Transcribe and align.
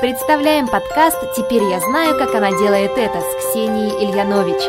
Представляем 0.00 0.68
подкаст 0.68 1.18
«Теперь 1.36 1.64
я 1.64 1.80
знаю, 1.80 2.16
как 2.16 2.32
она 2.32 2.50
делает 2.50 2.92
это» 2.96 3.20
с 3.20 3.50
Ксенией 3.50 4.04
Ильянович. 4.04 4.62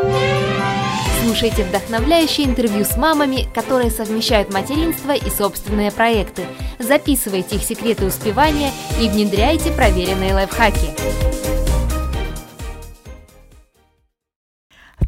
Слушайте 1.23 1.63
вдохновляющие 1.63 2.47
интервью 2.47 2.83
с 2.83 2.97
мамами, 2.97 3.47
которые 3.53 3.91
совмещают 3.91 4.51
материнство 4.51 5.11
и 5.11 5.29
собственные 5.29 5.91
проекты. 5.91 6.45
Записывайте 6.79 7.57
их 7.57 7.63
секреты 7.63 8.05
успевания 8.05 8.71
и 8.99 9.07
внедряйте 9.07 9.71
проверенные 9.71 10.33
лайфхаки. 10.33 11.38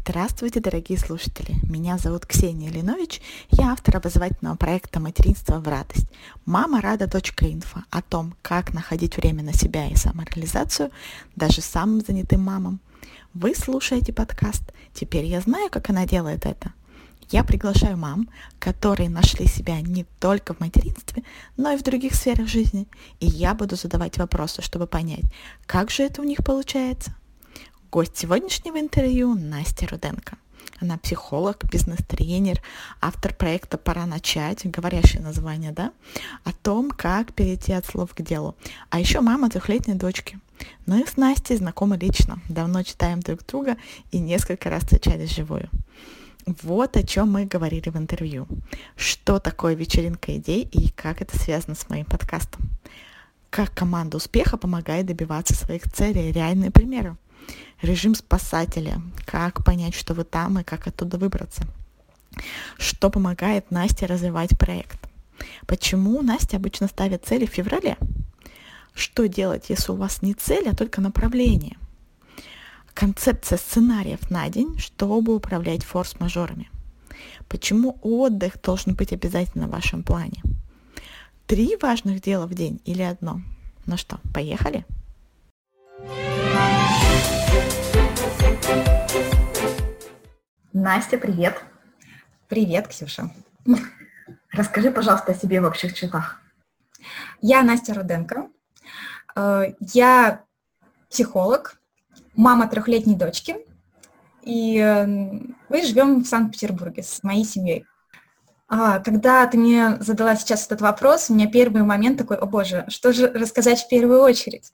Здравствуйте, 0.04 0.58
дорогие 0.58 0.98
слушатели! 0.98 1.54
Меня 1.62 1.96
зовут 1.96 2.26
Ксения 2.26 2.72
Ленович, 2.72 3.22
я 3.50 3.70
автор 3.70 3.98
образовательного 3.98 4.56
проекта 4.56 4.98
«Материнство 4.98 5.60
в 5.60 5.68
радость» 5.68 6.08
мамарада.инфо 6.44 7.84
о 7.88 8.02
том, 8.02 8.34
как 8.42 8.74
находить 8.74 9.16
время 9.16 9.44
на 9.44 9.52
себя 9.52 9.86
и 9.86 9.94
самореализацию 9.94 10.90
даже 11.36 11.60
самым 11.60 12.00
занятым 12.00 12.40
мамам. 12.42 12.80
Вы 13.32 13.54
слушаете 13.54 14.12
подкаст 14.12 14.64
«Теперь 14.92 15.26
я 15.26 15.40
знаю, 15.40 15.70
как 15.70 15.88
она 15.88 16.04
делает 16.04 16.46
это». 16.46 16.72
Я 17.30 17.44
приглашаю 17.44 17.96
мам, 17.96 18.28
которые 18.58 19.08
нашли 19.08 19.46
себя 19.46 19.80
не 19.80 20.04
только 20.18 20.52
в 20.52 20.58
материнстве, 20.58 21.22
но 21.56 21.70
и 21.70 21.76
в 21.76 21.84
других 21.84 22.16
сферах 22.16 22.48
жизни. 22.48 22.88
И 23.20 23.26
я 23.26 23.54
буду 23.54 23.76
задавать 23.76 24.18
вопросы, 24.18 24.62
чтобы 24.62 24.88
понять, 24.88 25.24
как 25.64 25.92
же 25.92 26.02
это 26.02 26.22
у 26.22 26.24
них 26.24 26.38
получается. 26.44 27.14
Гость 27.92 28.16
сегодняшнего 28.16 28.80
интервью 28.80 29.34
Настя 29.34 29.86
Руденко. 29.86 30.38
Она 30.80 30.96
психолог, 30.96 31.62
бизнес-тренер, 31.70 32.62
автор 33.02 33.34
проекта 33.34 33.76
«Пора 33.76 34.06
начать», 34.06 34.64
говорящее 34.64 35.20
название, 35.20 35.72
да, 35.72 35.92
о 36.44 36.54
том, 36.54 36.90
как 36.90 37.34
перейти 37.34 37.74
от 37.74 37.84
слов 37.84 38.14
к 38.14 38.22
делу. 38.22 38.56
А 38.88 38.98
еще 38.98 39.20
мама 39.20 39.50
трехлетней 39.50 39.92
дочки. 39.92 40.40
Ну 40.86 41.02
и 41.02 41.06
с 41.06 41.18
Настей 41.18 41.58
знакомы 41.58 41.98
лично. 41.98 42.40
Давно 42.48 42.82
читаем 42.82 43.20
друг 43.20 43.44
друга 43.44 43.76
и 44.10 44.18
несколько 44.20 44.70
раз 44.70 44.84
встречались 44.84 45.32
вживую. 45.32 45.68
Вот 46.46 46.96
о 46.96 47.02
чем 47.02 47.30
мы 47.30 47.44
говорили 47.44 47.90
в 47.90 47.98
интервью. 47.98 48.46
Что 48.96 49.38
такое 49.38 49.74
вечеринка 49.74 50.34
идей 50.38 50.62
и 50.62 50.88
как 50.88 51.20
это 51.20 51.38
связано 51.38 51.74
с 51.74 51.90
моим 51.90 52.06
подкастом. 52.06 52.70
Как 53.52 53.74
команда 53.74 54.16
успеха 54.16 54.56
помогает 54.56 55.04
добиваться 55.04 55.52
своих 55.52 55.82
целей, 55.82 56.32
реальные 56.32 56.70
примеры. 56.70 57.18
Режим 57.82 58.14
спасателя, 58.14 59.02
как 59.26 59.62
понять, 59.62 59.94
что 59.94 60.14
вы 60.14 60.24
там 60.24 60.58
и 60.58 60.62
как 60.64 60.86
оттуда 60.86 61.18
выбраться, 61.18 61.64
что 62.78 63.10
помогает 63.10 63.70
Насте 63.70 64.06
развивать 64.06 64.58
проект, 64.58 64.98
почему 65.66 66.22
Настя 66.22 66.56
обычно 66.56 66.88
ставит 66.88 67.26
цели 67.26 67.44
в 67.44 67.50
феврале, 67.50 67.98
что 68.94 69.28
делать, 69.28 69.66
если 69.68 69.92
у 69.92 69.96
вас 69.96 70.22
не 70.22 70.32
цель, 70.32 70.66
а 70.70 70.74
только 70.74 71.02
направление, 71.02 71.76
концепция 72.94 73.58
сценариев 73.58 74.30
на 74.30 74.48
день, 74.48 74.78
чтобы 74.78 75.36
управлять 75.36 75.84
форс-мажорами, 75.84 76.70
почему 77.48 77.98
отдых 78.00 78.54
должен 78.62 78.94
быть 78.94 79.12
обязательно 79.12 79.66
в 79.66 79.72
вашем 79.72 80.02
плане, 80.02 80.42
три 81.52 81.76
важных 81.76 82.22
дела 82.22 82.46
в 82.46 82.54
день 82.54 82.80
или 82.86 83.02
одно. 83.02 83.42
Ну 83.84 83.98
что, 83.98 84.18
поехали? 84.32 84.86
Настя, 90.72 91.18
привет. 91.18 91.62
Привет, 92.48 92.88
Ксюша. 92.88 93.30
Расскажи, 94.50 94.90
пожалуйста, 94.90 95.32
о 95.32 95.34
себе 95.34 95.60
в 95.60 95.66
общих 95.66 95.92
чертах. 95.92 96.40
Я 97.42 97.62
Настя 97.62 97.92
Руденко. 97.92 98.48
Э, 99.36 99.74
я 99.92 100.46
психолог, 101.10 101.78
мама 102.34 102.66
трехлетней 102.66 103.16
дочки, 103.16 103.56
и 104.40 104.78
э, 104.78 105.04
мы 105.06 105.82
живем 105.84 106.22
в 106.22 106.26
Санкт-Петербурге 106.26 107.02
с 107.02 107.22
моей 107.22 107.44
семьей. 107.44 107.84
А, 108.74 109.00
когда 109.00 109.46
ты 109.46 109.58
мне 109.58 109.98
задала 110.00 110.34
сейчас 110.34 110.64
этот 110.64 110.80
вопрос, 110.80 111.28
у 111.28 111.34
меня 111.34 111.46
первый 111.46 111.82
момент 111.82 112.16
такой, 112.16 112.38
о 112.38 112.46
боже, 112.46 112.86
что 112.88 113.12
же 113.12 113.26
рассказать 113.26 113.82
в 113.82 113.88
первую 113.88 114.22
очередь? 114.22 114.72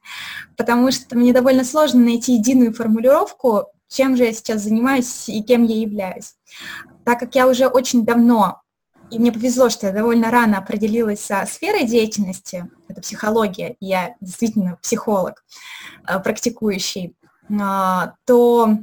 Потому 0.56 0.92
что 0.92 1.18
мне 1.18 1.32
довольно 1.32 1.64
сложно 1.64 2.04
найти 2.04 2.34
единую 2.34 2.72
формулировку, 2.72 3.64
чем 3.88 4.16
же 4.16 4.22
я 4.22 4.32
сейчас 4.32 4.62
занимаюсь 4.62 5.28
и 5.28 5.42
кем 5.42 5.64
я 5.64 5.80
являюсь. 5.80 6.36
Так 7.04 7.18
как 7.18 7.34
я 7.34 7.48
уже 7.48 7.66
очень 7.66 8.04
давно, 8.04 8.62
и 9.10 9.18
мне 9.18 9.32
повезло, 9.32 9.68
что 9.68 9.88
я 9.88 9.92
довольно 9.92 10.30
рано 10.30 10.58
определилась 10.58 11.24
со 11.24 11.44
сферой 11.44 11.84
деятельности, 11.84 12.70
это 12.86 13.00
психология, 13.00 13.74
я 13.80 14.14
действительно 14.20 14.78
психолог, 14.80 15.44
э, 16.06 16.20
практикующий, 16.20 17.16
а, 17.60 18.14
то 18.26 18.78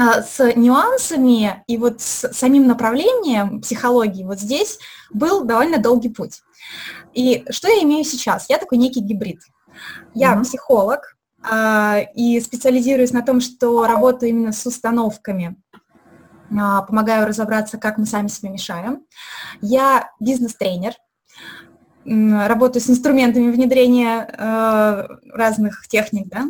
с 0.00 0.54
нюансами 0.54 1.62
и 1.66 1.76
вот 1.76 2.00
с 2.00 2.32
самим 2.32 2.66
направлением 2.66 3.60
психологии 3.60 4.24
вот 4.24 4.40
здесь 4.40 4.78
был 5.12 5.44
довольно 5.44 5.78
долгий 5.78 6.08
путь. 6.08 6.40
И 7.12 7.44
что 7.50 7.68
я 7.68 7.82
имею 7.82 8.04
сейчас? 8.04 8.46
Я 8.48 8.58
такой 8.58 8.78
некий 8.78 9.00
гибрид. 9.00 9.40
Я 10.14 10.34
mm-hmm. 10.34 10.42
психолог 10.42 11.16
э, 11.50 12.04
и 12.14 12.40
специализируюсь 12.40 13.12
на 13.12 13.22
том, 13.22 13.40
что 13.40 13.86
работаю 13.86 14.30
именно 14.30 14.52
с 14.52 14.64
установками, 14.66 15.56
э, 15.72 15.76
помогаю 16.50 17.26
разобраться, 17.26 17.78
как 17.78 17.98
мы 17.98 18.06
сами 18.06 18.28
себе 18.28 18.50
мешаем. 18.50 19.04
Я 19.60 20.10
бизнес-тренер, 20.20 20.94
работаю 22.04 22.82
с 22.82 22.90
инструментами 22.90 23.50
внедрения 23.50 24.26
э, 24.26 25.06
разных 25.32 25.86
техник, 25.88 26.28
да. 26.28 26.46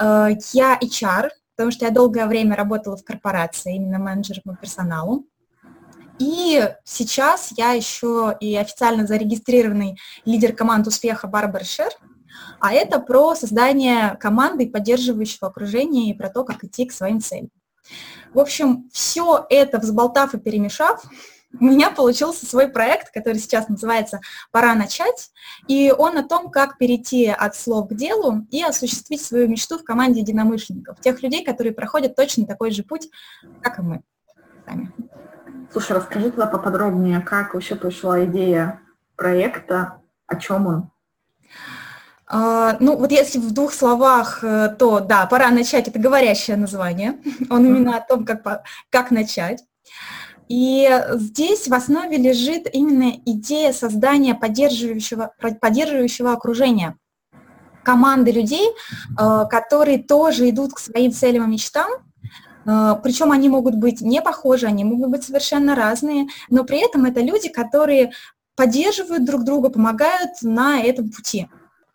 Э, 0.00 0.36
я 0.52 0.78
HR, 0.80 1.30
потому 1.58 1.72
что 1.72 1.86
я 1.86 1.90
долгое 1.90 2.26
время 2.28 2.54
работала 2.54 2.96
в 2.96 3.02
корпорации, 3.02 3.74
именно 3.74 3.98
менеджером 3.98 4.42
по 4.44 4.54
персоналу. 4.54 5.26
И 6.20 6.72
сейчас 6.84 7.52
я 7.56 7.72
еще 7.72 8.36
и 8.38 8.54
официально 8.54 9.08
зарегистрированный 9.08 9.98
лидер 10.24 10.54
команд 10.54 10.86
успеха 10.86 11.26
Барбара 11.26 11.64
Шер, 11.64 11.90
а 12.60 12.72
это 12.72 13.00
про 13.00 13.34
создание 13.34 14.16
команды 14.20 14.70
поддерживающего 14.70 15.48
окружения 15.48 16.10
и 16.10 16.16
про 16.16 16.28
то, 16.28 16.44
как 16.44 16.62
идти 16.62 16.86
к 16.86 16.92
своим 16.92 17.20
целям. 17.20 17.50
В 18.32 18.38
общем, 18.38 18.88
все 18.92 19.44
это 19.50 19.78
взболтав 19.78 20.34
и 20.34 20.38
перемешав, 20.38 21.02
у 21.58 21.64
меня 21.64 21.90
получился 21.90 22.46
свой 22.46 22.68
проект, 22.68 23.12
который 23.12 23.38
сейчас 23.38 23.68
называется 23.68 24.20
«Пора 24.50 24.74
начать», 24.74 25.30
и 25.66 25.92
он 25.96 26.18
о 26.18 26.22
том, 26.22 26.50
как 26.50 26.78
перейти 26.78 27.26
от 27.26 27.56
слов 27.56 27.88
к 27.88 27.94
делу 27.94 28.46
и 28.50 28.62
осуществить 28.62 29.22
свою 29.22 29.48
мечту 29.48 29.78
в 29.78 29.84
команде 29.84 30.20
единомышленников, 30.20 31.00
тех 31.00 31.22
людей, 31.22 31.44
которые 31.44 31.72
проходят 31.72 32.16
точно 32.16 32.46
такой 32.46 32.70
же 32.70 32.82
путь, 32.82 33.08
как 33.62 33.78
и 33.78 33.82
мы 33.82 34.02
сами. 34.66 34.92
Слушай, 35.72 35.96
расскажи 35.96 36.30
тогда 36.30 36.46
поподробнее, 36.46 37.20
как 37.20 37.54
вообще 37.54 37.74
пришла 37.74 38.24
идея 38.24 38.80
проекта, 39.16 40.00
о 40.26 40.36
чем 40.36 40.66
он? 40.66 40.90
Uh, 42.30 42.76
ну, 42.78 42.94
вот 42.96 43.10
если 43.10 43.38
в 43.38 43.52
двух 43.52 43.72
словах, 43.72 44.44
э, 44.44 44.76
то 44.78 45.00
да, 45.00 45.24
пора 45.24 45.50
начать, 45.50 45.88
это 45.88 45.98
говорящее 45.98 46.58
название. 46.58 47.14
Он 47.48 47.64
именно 47.64 47.96
о 47.96 48.00
том, 48.02 48.26
как, 48.26 48.64
как 48.90 49.10
начать. 49.10 49.64
И 50.48 50.88
здесь 51.14 51.68
в 51.68 51.74
основе 51.74 52.16
лежит 52.16 52.68
именно 52.72 53.12
идея 53.26 53.72
создания 53.72 54.34
поддерживающего, 54.34 55.32
поддерживающего 55.60 56.32
окружения, 56.32 56.96
команды 57.84 58.32
людей, 58.32 58.68
э, 58.68 59.44
которые 59.50 60.02
тоже 60.02 60.48
идут 60.50 60.72
к 60.74 60.78
своим 60.78 61.12
целям 61.12 61.44
и 61.44 61.52
мечтам, 61.52 61.90
э, 62.66 62.94
причем 63.02 63.30
они 63.30 63.48
могут 63.48 63.76
быть 63.76 64.00
не 64.00 64.22
похожи, 64.22 64.66
они 64.66 64.84
могут 64.84 65.10
быть 65.10 65.24
совершенно 65.24 65.74
разные, 65.74 66.26
но 66.50 66.64
при 66.64 66.84
этом 66.84 67.04
это 67.04 67.20
люди, 67.20 67.48
которые 67.48 68.12
поддерживают 68.56 69.24
друг 69.24 69.44
друга, 69.44 69.70
помогают 69.70 70.42
на 70.42 70.80
этом 70.80 71.10
пути. 71.10 71.48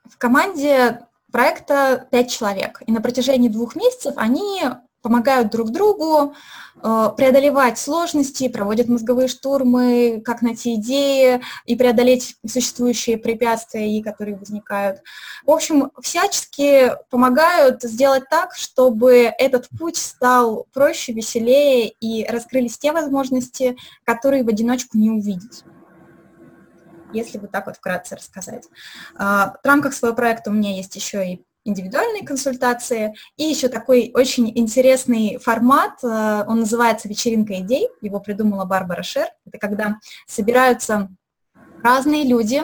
В 0.05 0.17
команде 0.17 1.01
проекта 1.31 2.07
5 2.11 2.31
человек, 2.31 2.81
и 2.85 2.91
на 2.91 3.01
протяжении 3.01 3.49
двух 3.49 3.75
месяцев 3.75 4.13
они 4.17 4.61
помогают 5.03 5.51
друг 5.51 5.69
другу 5.69 6.33
э, 6.81 7.09
преодолевать 7.15 7.77
сложности, 7.77 8.47
проводят 8.47 8.87
мозговые 8.87 9.27
штурмы, 9.27 10.21
как 10.25 10.41
найти 10.41 10.75
идеи 10.75 11.41
и 11.65 11.75
преодолеть 11.75 12.37
существующие 12.47 13.17
препятствия, 13.17 14.01
которые 14.01 14.37
возникают. 14.37 15.01
В 15.45 15.51
общем, 15.51 15.91
всячески 16.01 16.93
помогают 17.09 17.83
сделать 17.83 18.23
так, 18.29 18.55
чтобы 18.55 19.31
этот 19.37 19.67
путь 19.77 19.97
стал 19.97 20.65
проще, 20.73 21.13
веселее 21.13 21.89
и 21.99 22.25
раскрылись 22.25 22.77
те 22.77 22.93
возможности, 22.93 23.75
которые 24.05 24.43
в 24.43 24.47
одиночку 24.47 24.97
не 24.97 25.11
увидеть 25.11 25.63
если 27.13 27.37
вот 27.37 27.51
так 27.51 27.67
вот 27.67 27.77
вкратце 27.77 28.15
рассказать. 28.15 28.67
А, 29.15 29.55
в 29.63 29.67
рамках 29.67 29.93
своего 29.93 30.15
проекта 30.15 30.49
у 30.49 30.53
меня 30.53 30.75
есть 30.75 30.95
еще 30.95 31.33
и 31.33 31.45
индивидуальные 31.65 32.25
консультации. 32.25 33.13
И 33.37 33.43
еще 33.43 33.67
такой 33.67 34.11
очень 34.13 34.51
интересный 34.57 35.37
формат, 35.37 36.03
э, 36.03 36.43
он 36.47 36.59
называется 36.61 37.07
«Вечеринка 37.07 37.59
идей», 37.59 37.89
его 38.01 38.19
придумала 38.19 38.65
Барбара 38.65 39.03
Шер. 39.03 39.27
Это 39.45 39.57
когда 39.57 39.97
собираются 40.27 41.09
разные 41.83 42.23
люди, 42.23 42.63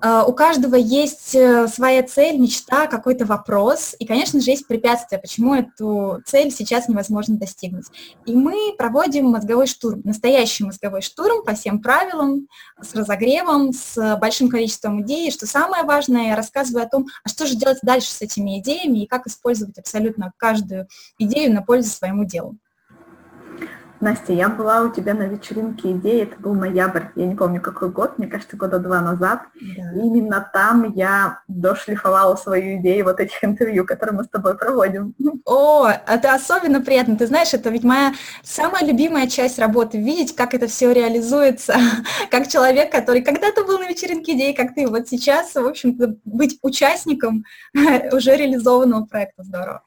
у 0.00 0.32
каждого 0.32 0.76
есть 0.76 1.34
э, 1.34 1.66
своя 1.66 2.04
цель, 2.04 2.38
мечта, 2.38 2.86
какой-то 2.86 3.24
вопрос, 3.24 3.96
и, 3.98 4.06
конечно 4.06 4.40
же, 4.40 4.50
есть 4.50 4.66
препятствия, 4.68 5.18
почему 5.18 5.54
эту 5.54 6.22
цель 6.24 6.52
сейчас 6.52 6.88
невозможно 6.88 7.36
достигнуть. 7.36 7.86
И 8.24 8.32
мы 8.32 8.74
проводим 8.78 9.26
мозговой 9.26 9.66
штурм, 9.66 10.02
настоящий 10.04 10.64
мозговой 10.64 11.02
штурм 11.02 11.44
по 11.44 11.54
всем 11.54 11.82
правилам, 11.82 12.46
с 12.80 12.94
разогревом, 12.94 13.72
с 13.72 14.16
большим 14.20 14.48
количеством 14.48 15.02
идей. 15.02 15.32
Что 15.32 15.46
самое 15.46 15.82
важное, 15.82 16.28
я 16.28 16.36
рассказываю 16.36 16.84
о 16.84 16.88
том, 16.88 17.06
а 17.24 17.28
что 17.28 17.46
же 17.46 17.56
делать 17.56 17.78
дальше 17.82 18.12
с 18.12 18.22
этими 18.22 18.60
идеями 18.60 19.00
и 19.00 19.06
как 19.06 19.26
использовать 19.26 19.78
абсолютно 19.78 20.32
каждую 20.36 20.86
идею 21.18 21.52
на 21.52 21.62
пользу 21.62 21.90
своему 21.90 22.24
делу. 22.24 22.56
Настя, 24.00 24.32
я 24.32 24.48
была 24.48 24.82
у 24.82 24.90
тебя 24.90 25.12
на 25.14 25.24
вечеринке 25.24 25.92
идеи, 25.92 26.22
это 26.22 26.40
был 26.40 26.54
ноябрь, 26.54 27.04
я 27.16 27.26
не 27.26 27.34
помню 27.34 27.60
какой 27.60 27.90
год, 27.90 28.16
мне 28.16 28.28
кажется, 28.28 28.56
года 28.56 28.78
два 28.78 29.00
назад. 29.00 29.42
Да. 29.60 29.92
И 29.92 29.98
именно 29.98 30.48
там 30.52 30.92
я 30.94 31.40
дошлифовала 31.48 32.36
свою 32.36 32.80
идею 32.80 33.06
вот 33.06 33.18
этих 33.18 33.42
интервью, 33.42 33.84
которые 33.84 34.16
мы 34.16 34.24
с 34.24 34.28
тобой 34.28 34.56
проводим. 34.56 35.14
О, 35.44 35.88
это 35.88 36.34
особенно 36.34 36.80
приятно. 36.80 37.16
Ты 37.16 37.26
знаешь, 37.26 37.52
это 37.54 37.70
ведь 37.70 37.82
моя 37.82 38.12
самая 38.44 38.84
любимая 38.84 39.26
часть 39.26 39.58
работы, 39.58 39.98
видеть, 39.98 40.36
как 40.36 40.54
это 40.54 40.68
все 40.68 40.92
реализуется, 40.92 41.76
как 42.30 42.48
человек, 42.48 42.92
который 42.92 43.22
когда-то 43.22 43.64
был 43.64 43.78
на 43.78 43.88
вечеринке 43.88 44.34
идеи, 44.34 44.52
как 44.52 44.74
ты 44.74 44.86
вот 44.86 45.08
сейчас, 45.08 45.54
в 45.54 45.66
общем-то, 45.66 46.16
быть 46.24 46.58
участником 46.62 47.44
уже 48.12 48.36
реализованного 48.36 49.06
проекта. 49.06 49.42
Здорово. 49.42 49.82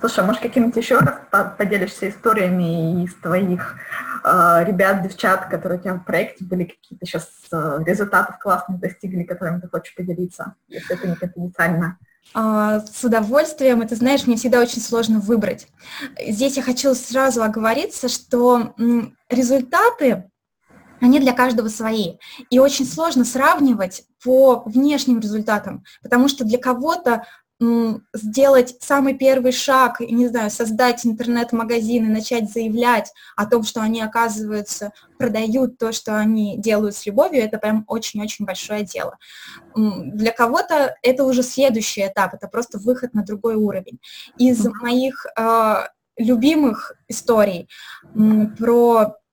Слушай, 0.00 0.24
может, 0.24 0.42
каким-нибудь 0.42 0.76
еще 0.76 0.98
раз 0.98 1.16
поделишься 1.56 2.08
историями 2.08 3.04
из 3.04 3.14
твоих 3.14 3.76
э, 4.24 4.64
ребят, 4.66 5.02
девчат, 5.02 5.46
которые 5.46 5.78
у 5.78 5.82
тебя 5.82 5.94
в 5.94 6.04
проекте 6.04 6.44
были, 6.44 6.64
какие-то 6.64 7.06
сейчас 7.06 7.28
э, 7.52 7.78
результатов 7.86 8.38
классных 8.38 8.78
достигли, 8.80 9.22
которыми 9.22 9.60
ты 9.60 9.68
хочешь 9.68 9.94
поделиться, 9.94 10.54
если 10.68 10.96
это 10.96 11.08
не 11.08 11.16
конфиденциально? 11.16 11.98
А, 12.34 12.80
с 12.80 13.04
удовольствием. 13.04 13.82
Это, 13.82 13.94
знаешь, 13.94 14.26
мне 14.26 14.36
всегда 14.36 14.60
очень 14.60 14.82
сложно 14.82 15.20
выбрать. 15.20 15.68
Здесь 16.20 16.56
я 16.56 16.62
хочу 16.62 16.94
сразу 16.94 17.42
оговориться, 17.42 18.08
что 18.08 18.74
результаты 19.30 20.30
они 21.00 21.20
для 21.20 21.32
каждого 21.32 21.68
свои. 21.68 22.14
И 22.50 22.58
очень 22.58 22.86
сложно 22.86 23.24
сравнивать 23.24 24.04
по 24.24 24.62
внешним 24.66 25.20
результатам, 25.20 25.84
потому 26.02 26.28
что 26.28 26.44
для 26.44 26.58
кого-то 26.58 27.24
сделать 28.12 28.76
самый 28.80 29.14
первый 29.14 29.52
шаг, 29.52 30.00
не 30.00 30.28
знаю, 30.28 30.50
создать 30.50 31.06
интернет-магазин 31.06 32.04
и 32.04 32.12
начать 32.12 32.50
заявлять 32.50 33.10
о 33.34 33.46
том, 33.46 33.62
что 33.62 33.80
они, 33.80 34.02
оказывается, 34.02 34.92
продают 35.18 35.78
то, 35.78 35.92
что 35.92 36.18
они 36.18 36.58
делают 36.58 36.94
с 36.94 37.06
любовью, 37.06 37.42
это 37.42 37.58
прям 37.58 37.84
очень-очень 37.86 38.44
большое 38.44 38.84
дело. 38.84 39.16
Для 39.74 40.32
кого-то 40.32 40.96
это 41.02 41.24
уже 41.24 41.42
следующий 41.42 42.06
этап, 42.06 42.34
это 42.34 42.48
просто 42.48 42.78
выход 42.78 43.14
на 43.14 43.24
другой 43.24 43.54
уровень. 43.54 44.00
Из 44.36 44.62
моих 44.82 45.24
э, 45.38 45.86
любимых 46.18 46.92
историй 47.08 47.68
про 48.58 49.16
Э, 49.16 49.25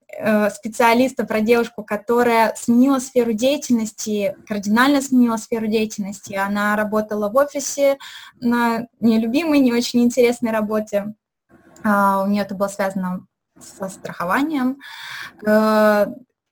специалиста, 0.51 1.25
про 1.25 1.41
девушку, 1.41 1.83
которая 1.83 2.53
сменила 2.55 2.99
сферу 2.99 3.33
деятельности, 3.33 4.35
кардинально 4.47 5.01
сменила 5.01 5.37
сферу 5.37 5.67
деятельности. 5.67 6.33
Она 6.33 6.75
работала 6.75 7.29
в 7.29 7.35
офисе 7.35 7.97
на 8.39 8.87
нелюбимой, 8.99 9.59
не 9.59 9.73
очень 9.73 10.03
интересной 10.03 10.51
работе. 10.51 11.13
А, 11.83 12.23
у 12.23 12.27
нее 12.27 12.43
это 12.43 12.55
было 12.55 12.67
связано 12.67 13.25
со 13.59 13.89
страхованием. 13.89 14.79
Э, 15.45 16.07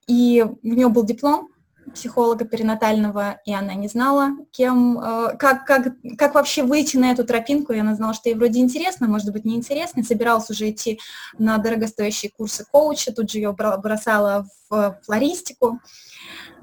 и 0.06 0.42
у 0.42 0.66
нее 0.66 0.88
был 0.88 1.04
диплом 1.04 1.51
психолога 1.90 2.44
перинатального, 2.44 3.40
и 3.44 3.52
она 3.52 3.74
не 3.74 3.88
знала, 3.88 4.30
кем, 4.50 4.98
э, 4.98 5.36
как, 5.36 5.64
как, 5.64 5.94
как 6.16 6.34
вообще 6.34 6.62
выйти 6.62 6.96
на 6.96 7.10
эту 7.10 7.24
тропинку, 7.24 7.72
и 7.72 7.78
она 7.78 7.94
знала, 7.94 8.14
что 8.14 8.28
ей 8.28 8.34
вроде 8.34 8.60
интересно, 8.60 9.08
может 9.08 9.32
быть, 9.32 9.44
неинтересно, 9.44 10.02
собиралась 10.02 10.48
уже 10.50 10.70
идти 10.70 11.00
на 11.38 11.58
дорогостоящие 11.58 12.30
курсы 12.30 12.64
коуча, 12.70 13.12
тут 13.12 13.30
же 13.30 13.38
ее 13.38 13.52
бросала 13.52 14.46
в 14.70 14.98
флористику. 15.04 15.80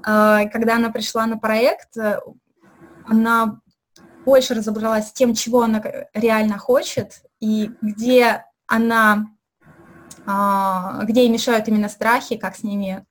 Э, 0.06 0.48
когда 0.52 0.76
она 0.76 0.90
пришла 0.90 1.26
на 1.26 1.38
проект, 1.38 1.96
э, 1.96 2.20
она 3.06 3.60
больше 4.24 4.54
разобралась 4.54 5.08
с 5.08 5.12
тем, 5.12 5.34
чего 5.34 5.62
она 5.62 5.82
реально 6.14 6.58
хочет, 6.58 7.22
и 7.40 7.70
где 7.80 8.44
она 8.66 9.26
где 11.02 11.22
ей 11.22 11.30
мешают 11.30 11.66
именно 11.66 11.88
страхи, 11.88 12.36
как 12.36 12.54
с 12.54 12.62
ними 12.62 13.04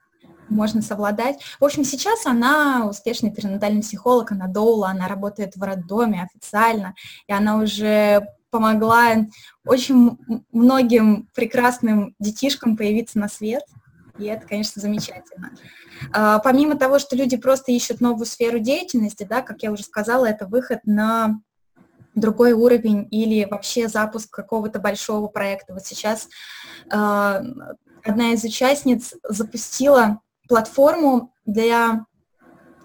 можно 0.49 0.81
совладать. 0.81 1.41
В 1.59 1.65
общем, 1.65 1.83
сейчас 1.83 2.25
она 2.25 2.87
успешный 2.87 3.31
перинатальный 3.31 3.81
психолог, 3.81 4.31
она 4.31 4.47
доула, 4.47 4.89
она 4.89 5.07
работает 5.07 5.55
в 5.55 5.63
роддоме 5.63 6.23
официально, 6.23 6.95
и 7.27 7.33
она 7.33 7.57
уже 7.57 8.27
помогла 8.49 9.27
очень 9.65 10.17
многим 10.51 11.27
прекрасным 11.35 12.15
детишкам 12.19 12.77
появиться 12.77 13.19
на 13.19 13.29
свет, 13.29 13.63
и 14.17 14.25
это, 14.25 14.45
конечно, 14.45 14.81
замечательно. 14.81 15.51
А, 16.13 16.39
помимо 16.39 16.75
того, 16.75 16.99
что 16.99 17.15
люди 17.15 17.37
просто 17.37 17.71
ищут 17.71 18.01
новую 18.01 18.25
сферу 18.25 18.59
деятельности, 18.59 19.25
да, 19.27 19.41
как 19.41 19.63
я 19.63 19.71
уже 19.71 19.83
сказала, 19.83 20.25
это 20.25 20.45
выход 20.45 20.79
на 20.85 21.39
другой 22.15 22.53
уровень 22.53 23.07
или 23.11 23.45
вообще 23.45 23.87
запуск 23.87 24.29
какого-то 24.29 24.79
большого 24.79 25.27
проекта. 25.27 25.73
Вот 25.73 25.85
сейчас 25.85 26.27
э, 26.85 26.89
одна 26.91 28.33
из 28.33 28.43
участниц 28.43 29.13
запустила 29.23 30.19
платформу 30.49 31.31
для 31.45 32.05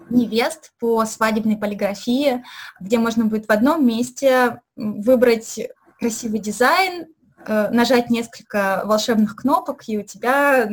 невест 0.09 0.71
по 0.79 1.03
свадебной 1.05 1.57
полиграфии, 1.57 2.45
где 2.79 2.99
можно 2.99 3.25
будет 3.25 3.47
в 3.47 3.51
одном 3.51 3.85
месте 3.85 4.61
выбрать 4.75 5.59
красивый 5.99 6.39
дизайн, 6.39 7.07
нажать 7.47 8.09
несколько 8.09 8.81
волшебных 8.85 9.35
кнопок, 9.35 9.83
и 9.87 9.97
у 9.97 10.03
тебя, 10.03 10.67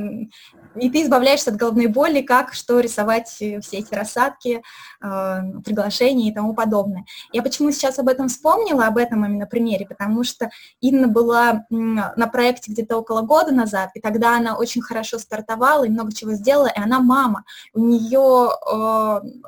и 0.75 0.91
ты 0.91 1.03
избавляешься 1.03 1.51
от 1.51 1.57
головной 1.57 1.87
боли, 1.87 2.23
как, 2.23 2.55
что 2.55 2.81
рисовать 2.81 3.35
э, 3.41 3.61
все 3.61 3.79
эти 3.79 3.95
рассадки, 3.95 4.63
э, 5.03 5.43
приглашения 5.65 6.31
и 6.31 6.35
тому 6.35 6.55
подобное. 6.55 7.05
Я 7.33 7.43
почему 7.43 7.71
сейчас 7.73 7.99
об 7.99 8.09
этом 8.09 8.29
вспомнила, 8.29 8.87
об 8.87 8.97
этом 8.97 9.25
именно 9.25 9.47
примере, 9.47 9.87
потому 9.87 10.25
что 10.25 10.51
Инна 10.81 11.09
была 11.09 11.67
на 11.71 12.27
проекте 12.33 12.73
где-то 12.73 12.99
около 12.99 13.23
года 13.23 13.53
назад, 13.53 13.91
и 13.95 14.01
тогда 14.01 14.37
она 14.37 14.57
очень 14.57 14.83
хорошо 14.83 15.19
стартовала 15.19 15.85
и 15.85 15.91
много 15.91 16.13
чего 16.15 16.33
сделала, 16.33 16.69
и 16.69 16.81
она 16.81 17.01
мама. 17.01 17.45
У 17.73 17.81
нее 17.81 18.51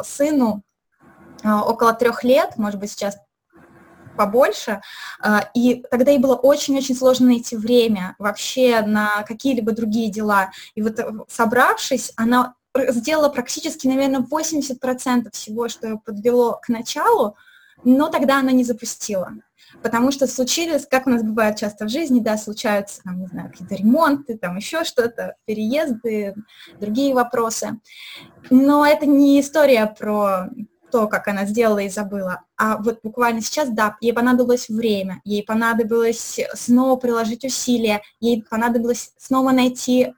сыну 0.02 0.62
около 1.42 1.92
трех 1.92 2.24
лет, 2.24 2.56
может 2.56 2.80
быть, 2.80 2.90
сейчас 2.90 3.16
побольше, 4.16 4.80
а, 5.20 5.48
и 5.54 5.84
тогда 5.90 6.10
ей 6.10 6.18
было 6.18 6.34
очень-очень 6.34 6.96
сложно 6.96 7.26
найти 7.26 7.56
время 7.56 8.14
вообще 8.18 8.82
на 8.82 9.22
какие-либо 9.22 9.72
другие 9.72 10.10
дела. 10.10 10.50
И 10.74 10.82
вот 10.82 10.98
э, 10.98 11.10
собравшись, 11.28 12.12
она 12.16 12.54
сделала 12.76 13.28
практически, 13.28 13.86
наверное, 13.86 14.20
80% 14.20 15.30
всего, 15.32 15.68
что 15.68 15.98
подвело 15.98 16.58
к 16.62 16.68
началу, 16.68 17.36
но 17.84 18.08
тогда 18.08 18.40
она 18.40 18.52
не 18.52 18.64
запустила. 18.64 19.32
Потому 19.82 20.12
что 20.12 20.26
случились, 20.26 20.86
как 20.86 21.06
у 21.06 21.10
нас 21.10 21.22
бывает 21.22 21.56
часто 21.56 21.86
в 21.86 21.88
жизни, 21.88 22.20
да, 22.20 22.36
случаются, 22.36 23.02
там, 23.02 23.20
не 23.20 23.26
знаю, 23.26 23.50
какие-то 23.50 23.74
ремонты, 23.74 24.38
там 24.38 24.56
еще 24.56 24.84
что-то, 24.84 25.36
переезды, 25.46 26.34
другие 26.80 27.14
вопросы. 27.14 27.80
Но 28.50 28.86
это 28.86 29.06
не 29.06 29.40
история 29.40 29.86
про 29.86 30.48
то, 30.94 31.08
как 31.08 31.26
она 31.26 31.44
сделала 31.44 31.80
и 31.80 31.88
забыла, 31.88 32.42
а 32.56 32.76
вот 32.76 33.00
буквально 33.02 33.40
сейчас, 33.40 33.68
да, 33.68 33.96
ей 34.00 34.12
понадобилось 34.12 34.68
время, 34.68 35.20
ей 35.24 35.42
понадобилось 35.42 36.38
снова 36.54 36.94
приложить 36.94 37.44
усилия, 37.44 38.02
ей 38.20 38.44
понадобилось 38.48 39.10
снова 39.18 39.50
найти 39.50 40.14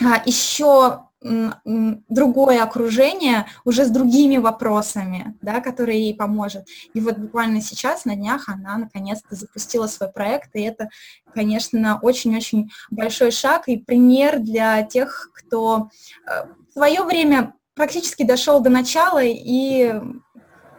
а, 0.00 0.22
еще 0.24 1.00
другое 1.20 2.62
окружение 2.62 3.44
уже 3.66 3.84
с 3.84 3.90
другими 3.90 4.38
вопросами, 4.38 5.36
да, 5.42 5.60
которые 5.60 6.00
ей 6.00 6.14
поможет. 6.14 6.66
И 6.94 7.00
вот 7.00 7.18
буквально 7.18 7.60
сейчас, 7.60 8.06
на 8.06 8.16
днях, 8.16 8.48
она 8.48 8.78
наконец-то 8.78 9.34
запустила 9.34 9.86
свой 9.86 10.08
проект, 10.10 10.56
и 10.56 10.62
это, 10.62 10.88
конечно, 11.34 11.98
очень-очень 12.00 12.70
большой 12.90 13.32
шаг 13.32 13.68
и 13.68 13.76
пример 13.76 14.38
для 14.38 14.82
тех, 14.82 15.30
кто 15.34 15.90
э, 16.26 16.46
в 16.70 16.72
свое 16.72 17.02
время 17.02 17.52
практически 17.74 18.24
дошел 18.24 18.60
до 18.60 18.70
начала 18.70 19.22
и 19.22 19.94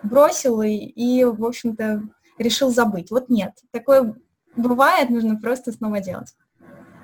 бросил, 0.03 0.61
и, 0.61 0.75
и 0.75 1.23
в 1.23 1.43
общем-то, 1.43 2.03
решил 2.37 2.71
забыть. 2.71 3.11
Вот 3.11 3.29
нет, 3.29 3.51
такое 3.71 4.15
бывает, 4.55 5.09
нужно 5.09 5.37
просто 5.37 5.71
снова 5.71 5.99
делать. 5.99 6.35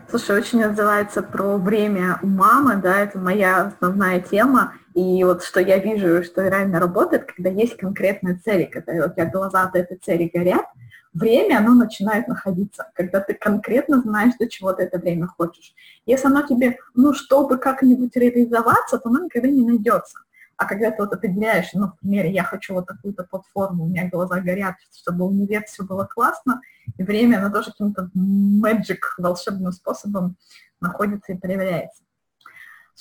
Слушай, 0.09 0.37
очень 0.39 0.61
отзывается 0.61 1.23
про 1.23 1.57
время 1.57 2.19
у 2.21 2.27
мамы, 2.27 2.75
да, 2.75 2.99
это 2.99 3.17
моя 3.17 3.67
основная 3.67 4.19
тема, 4.19 4.73
и 4.93 5.23
вот 5.23 5.41
что 5.41 5.61
я 5.61 5.77
вижу, 5.77 6.21
что 6.23 6.45
реально 6.45 6.79
работает, 6.79 7.31
когда 7.31 7.49
есть 7.49 7.77
конкретные 7.77 8.35
цели, 8.35 8.65
когда 8.65 9.05
у 9.05 9.09
тебя 9.09 9.25
глаза 9.25 9.63
от 9.63 9.75
этой 9.75 9.95
цели 9.97 10.29
горят, 10.33 10.65
время, 11.13 11.57
оно 11.57 11.73
начинает 11.73 12.27
находиться, 12.27 12.91
когда 12.93 13.19
ты 13.19 13.33
конкретно 13.33 14.01
знаешь, 14.01 14.33
до 14.39 14.47
чего 14.47 14.73
ты 14.73 14.83
это 14.83 14.97
время 14.97 15.27
хочешь. 15.27 15.73
Если 16.05 16.27
оно 16.27 16.41
тебе, 16.43 16.77
ну, 16.95 17.13
чтобы 17.13 17.57
как-нибудь 17.57 18.15
реализоваться, 18.15 18.97
то 18.97 19.09
оно 19.09 19.25
никогда 19.25 19.49
не 19.49 19.65
найдется. 19.65 20.19
А 20.57 20.65
когда 20.65 20.91
ты 20.91 21.01
вот 21.01 21.11
определяешь, 21.11 21.69
ну, 21.73 21.87
например, 21.87 22.27
я 22.27 22.43
хочу 22.43 22.75
вот 22.75 22.85
такую-то 22.85 23.23
платформу, 23.23 23.85
у 23.85 23.87
меня 23.87 24.09
глаза 24.09 24.39
горят, 24.39 24.75
чтобы 24.95 25.25
универ 25.25 25.63
все 25.65 25.83
было 25.83 26.05
классно, 26.05 26.61
и 26.97 27.03
время, 27.03 27.37
оно 27.37 27.51
тоже 27.51 27.71
каким-то 27.71 28.11
magic, 28.15 28.99
волшебным 29.17 29.71
способом 29.71 30.35
находится 30.79 31.33
и 31.33 31.37
проявляется. 31.37 32.03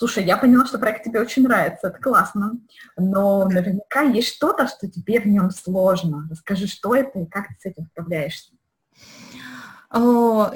Слушай, 0.00 0.24
я 0.24 0.38
поняла, 0.38 0.64
что 0.64 0.78
проект 0.78 1.04
тебе 1.04 1.20
очень 1.20 1.42
нравится, 1.42 1.88
это 1.88 1.98
классно, 1.98 2.52
но 2.96 3.46
наверняка 3.46 4.00
есть 4.00 4.34
что-то, 4.34 4.66
что 4.66 4.88
тебе 4.90 5.20
в 5.20 5.26
нем 5.26 5.50
сложно. 5.50 6.26
Расскажи, 6.30 6.68
что 6.68 6.94
это 6.94 7.18
и 7.18 7.26
как 7.26 7.48
ты 7.48 7.54
с 7.60 7.66
этим 7.66 7.84
справляешься. 7.84 8.54
О, 9.90 10.52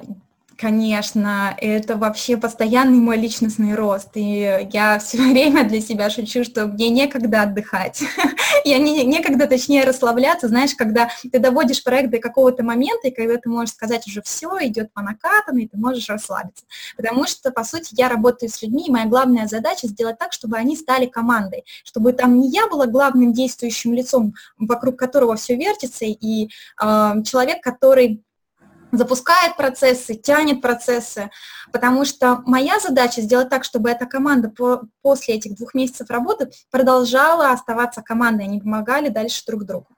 Конечно, 0.58 1.56
это 1.58 1.96
вообще 1.96 2.36
постоянный 2.36 2.98
мой 2.98 3.16
личностный 3.16 3.74
рост, 3.74 4.10
и 4.14 4.68
я 4.72 4.98
все 4.98 5.18
время 5.30 5.64
для 5.64 5.80
себя 5.80 6.10
шучу, 6.10 6.44
что 6.44 6.66
мне 6.66 6.90
некогда 6.90 7.42
отдыхать, 7.42 8.02
я 8.64 8.78
не, 8.78 9.04
некогда, 9.04 9.46
точнее, 9.46 9.84
расслабляться, 9.84 10.48
знаешь, 10.48 10.74
когда 10.74 11.08
ты 11.30 11.38
доводишь 11.38 11.82
проект 11.82 12.10
до 12.10 12.18
какого-то 12.18 12.62
момента, 12.62 13.08
и 13.08 13.14
когда 13.14 13.36
ты 13.36 13.48
можешь 13.48 13.74
сказать 13.74 14.06
уже 14.06 14.22
все, 14.22 14.50
идет 14.66 14.92
по 14.92 15.02
накатанной, 15.02 15.68
ты 15.68 15.76
можешь 15.76 16.08
расслабиться, 16.08 16.64
потому 16.96 17.26
что, 17.26 17.50
по 17.50 17.64
сути, 17.64 17.94
я 17.96 18.08
работаю 18.08 18.50
с 18.50 18.62
людьми, 18.62 18.86
и 18.86 18.90
моя 18.90 19.06
главная 19.06 19.46
задача 19.46 19.88
сделать 19.88 20.18
так, 20.18 20.32
чтобы 20.32 20.56
они 20.56 20.76
стали 20.76 21.06
командой, 21.06 21.64
чтобы 21.84 22.12
там 22.12 22.38
не 22.38 22.50
я 22.50 22.68
была 22.68 22.86
главным 22.86 23.32
действующим 23.32 23.94
лицом, 23.94 24.34
вокруг 24.58 24.98
которого 24.98 25.36
все 25.36 25.56
вертится, 25.56 26.04
и 26.04 26.46
э, 26.46 27.22
человек, 27.24 27.62
который 27.62 28.22
запускает 28.96 29.56
процессы, 29.56 30.14
тянет 30.14 30.60
процессы, 30.60 31.30
потому 31.72 32.04
что 32.04 32.42
моя 32.46 32.78
задача 32.80 33.20
сделать 33.20 33.48
так, 33.48 33.64
чтобы 33.64 33.90
эта 33.90 34.06
команда 34.06 34.48
по, 34.48 34.82
после 35.02 35.34
этих 35.34 35.56
двух 35.56 35.74
месяцев 35.74 36.10
работы 36.10 36.50
продолжала 36.70 37.50
оставаться 37.50 38.02
командой, 38.02 38.44
они 38.46 38.60
помогали 38.60 39.08
дальше 39.08 39.42
друг 39.46 39.64
другу. 39.64 39.88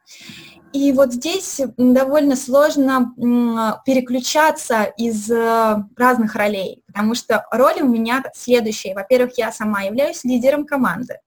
И 0.72 0.92
вот 0.92 1.12
здесь 1.12 1.60
довольно 1.76 2.36
сложно 2.36 3.14
переключаться 3.86 4.82
из 4.82 5.30
э, 5.30 5.76
разных 5.96 6.34
ролей, 6.34 6.82
потому 6.86 7.14
что 7.14 7.46
роли 7.50 7.80
у 7.80 7.88
меня 7.88 8.22
следующие. 8.34 8.94
Во-первых, 8.94 9.38
я 9.38 9.52
сама 9.52 9.82
являюсь 9.82 10.24
лидером 10.24 10.66
команды. 10.66 11.18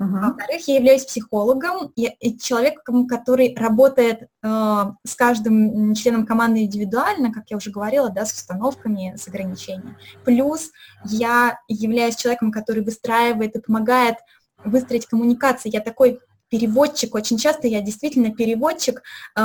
Uh-huh. 0.00 0.20
Во-вторых, 0.20 0.66
я 0.68 0.76
являюсь 0.76 1.04
психологом 1.04 1.92
и, 1.96 2.06
и 2.20 2.38
человеком, 2.38 3.06
который 3.06 3.54
работает 3.56 4.22
э, 4.22 4.84
с 5.04 5.14
каждым 5.14 5.94
членом 5.94 6.26
команды 6.26 6.62
индивидуально, 6.64 7.32
как 7.32 7.44
я 7.50 7.56
уже 7.56 7.70
говорила, 7.70 8.10
да, 8.10 8.24
с 8.24 8.32
установками, 8.32 9.14
с 9.16 9.28
ограничениями. 9.28 9.96
Плюс 10.24 10.70
я 11.04 11.58
являюсь 11.68 12.16
человеком, 12.16 12.52
который 12.52 12.82
выстраивает 12.82 13.56
и 13.56 13.60
помогает 13.60 14.16
выстроить 14.64 15.06
коммуникации. 15.06 15.70
Я 15.72 15.80
такой 15.80 16.20
переводчик, 16.48 17.14
очень 17.14 17.38
часто 17.38 17.68
я 17.68 17.80
действительно 17.80 18.34
переводчик 18.34 19.02
э, 19.36 19.40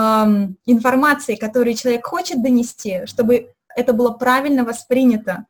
информации, 0.65 1.35
которую 1.35 1.75
человек 1.75 2.05
хочет 2.05 2.41
донести, 2.41 3.05
чтобы 3.05 3.53
это 3.75 3.93
было 3.93 4.11
правильно 4.11 4.63
воспринято 4.63 5.45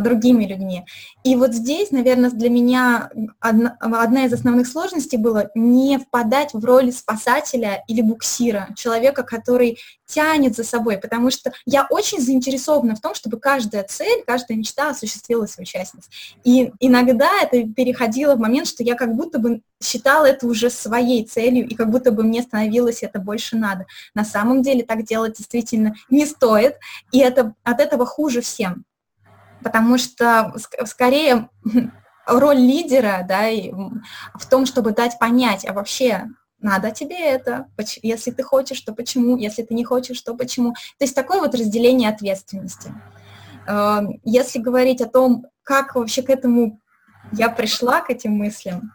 другими 0.00 0.44
людьми. 0.44 0.84
И 1.22 1.36
вот 1.36 1.54
здесь, 1.54 1.90
наверное, 1.90 2.30
для 2.30 2.50
меня 2.50 3.10
одна, 3.40 3.76
одна 3.80 4.26
из 4.26 4.32
основных 4.32 4.66
сложностей 4.66 5.18
было 5.18 5.50
не 5.54 5.98
впадать 5.98 6.52
в 6.52 6.64
роль 6.64 6.92
спасателя 6.92 7.82
или 7.88 8.02
буксира, 8.02 8.68
человека, 8.76 9.22
который 9.22 9.78
тянет 10.06 10.54
за 10.54 10.64
собой, 10.64 10.98
потому 10.98 11.30
что 11.30 11.52
я 11.64 11.86
очень 11.88 12.20
заинтересована 12.20 12.94
в 12.94 13.00
том, 13.00 13.14
чтобы 13.14 13.38
каждая 13.38 13.84
цель, 13.84 14.22
каждая 14.26 14.58
мечта 14.58 14.90
осуществилась 14.90 15.58
у 15.58 15.62
участниц. 15.62 16.08
И 16.44 16.72
иногда 16.78 17.30
это 17.42 17.66
переходило 17.72 18.34
в 18.34 18.40
момент, 18.40 18.68
что 18.68 18.82
я 18.82 18.94
как 18.94 19.14
будто 19.14 19.38
бы 19.38 19.62
считала 19.82 20.26
это 20.26 20.46
уже 20.46 20.70
своей 20.70 21.24
целью, 21.24 21.66
и 21.66 21.74
как 21.74 21.90
будто 21.90 22.12
бы 22.12 22.22
мне 22.22 22.42
становилось 22.42 23.02
это 23.02 23.18
больше 23.18 23.56
надо. 23.56 23.86
На 24.14 24.24
самом 24.24 24.62
деле 24.62 24.82
так 24.82 25.04
делать 25.04 25.36
действительно 25.36 25.94
не 26.10 26.26
стоит, 26.26 26.76
и 27.12 27.18
это, 27.18 27.54
от 27.62 27.80
этого 27.80 28.06
хуже 28.06 28.40
всем 28.40 28.84
потому 29.64 29.98
что 29.98 30.54
скорее 30.84 31.48
роль 32.26 32.58
лидера 32.58 33.24
да, 33.28 33.48
и 33.48 33.72
в 33.72 34.46
том, 34.48 34.66
чтобы 34.66 34.92
дать 34.92 35.18
понять, 35.18 35.66
а 35.66 35.72
вообще 35.72 36.28
надо 36.60 36.90
тебе 36.92 37.18
это, 37.18 37.66
если 38.02 38.30
ты 38.30 38.42
хочешь, 38.42 38.80
то 38.80 38.94
почему, 38.94 39.36
если 39.36 39.62
ты 39.62 39.74
не 39.74 39.84
хочешь, 39.84 40.20
то 40.22 40.34
почему. 40.34 40.72
То 40.72 41.04
есть 41.04 41.14
такое 41.14 41.40
вот 41.40 41.54
разделение 41.54 42.08
ответственности. 42.08 42.94
Эм, 43.66 44.20
если 44.24 44.58
говорить 44.60 45.02
о 45.02 45.08
том, 45.08 45.46
как 45.62 45.94
вообще 45.94 46.22
к 46.22 46.30
этому 46.30 46.80
я 47.32 47.48
пришла, 47.50 48.00
к 48.00 48.10
этим 48.10 48.32
мыслям, 48.32 48.92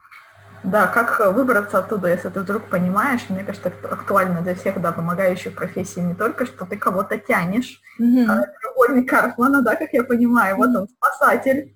да, 0.64 0.88
как 0.88 1.20
э, 1.20 1.32
выбраться 1.32 1.80
оттуда, 1.80 2.10
если 2.10 2.30
ты 2.30 2.42
вдруг 2.42 2.70
понимаешь, 2.70 3.22
мне 3.30 3.44
кажется, 3.44 3.70
это 3.70 3.94
актуально 3.94 4.42
для 4.42 4.56
всех, 4.56 4.82
да, 4.82 4.92
помогающих 4.92 5.56
профессий, 5.56 6.02
не 6.02 6.16
только, 6.16 6.46
что 6.46 6.66
ты 6.66 6.78
кого-то 6.78 7.18
тянешь, 7.18 7.82
mm-hmm. 8.00 8.26
а, 8.28 8.46
треугольник 8.60 9.10
Карфмана, 9.10 9.62
да, 9.62 9.76
как 9.76 9.94
я 9.94 10.04
понимаю, 10.04 10.58
вот 10.58 10.76
он, 10.76 10.88
спасатель. 10.88 11.76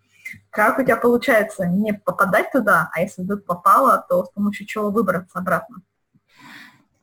Как 0.50 0.80
у 0.80 0.84
тебя 0.84 0.98
получается 0.98 1.66
не 1.66 1.94
попадать 1.94 2.52
туда, 2.52 2.90
а 2.94 3.02
если 3.02 3.22
вдруг 3.22 3.46
попало, 3.46 4.04
то 4.08 4.26
с 4.26 4.30
помощью 4.32 4.66
чего 4.66 4.90
выбраться 4.90 5.40
обратно? 5.40 5.78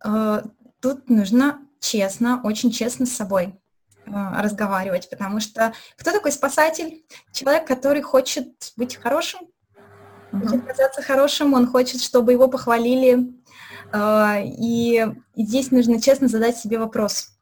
Э, 0.05 0.43
тут 0.81 1.09
нужно 1.09 1.59
честно, 1.81 2.41
очень 2.45 2.71
честно 2.71 3.07
с 3.07 3.13
собой 3.13 3.59
э, 4.07 4.11
разговаривать, 4.39 5.09
потому 5.09 5.41
что 5.41 5.73
кто 5.97 6.13
такой 6.13 6.33
спасатель? 6.33 7.05
Человек, 7.33 7.67
который 7.67 8.03
хочет 8.03 8.73
быть 8.77 8.97
хорошим, 8.97 9.41
хочет 10.31 10.65
казаться 10.65 11.03
хорошим, 11.03 11.55
он 11.55 11.67
хочет, 11.67 12.01
чтобы 12.01 12.33
его 12.33 12.49
похвалили. 12.49 13.33
А, 13.93 14.39
и 14.43 15.07
здесь 15.37 15.71
нужно 15.71 16.01
честно 16.01 16.29
задать 16.29 16.57
себе 16.57 16.79
вопрос. 16.79 17.33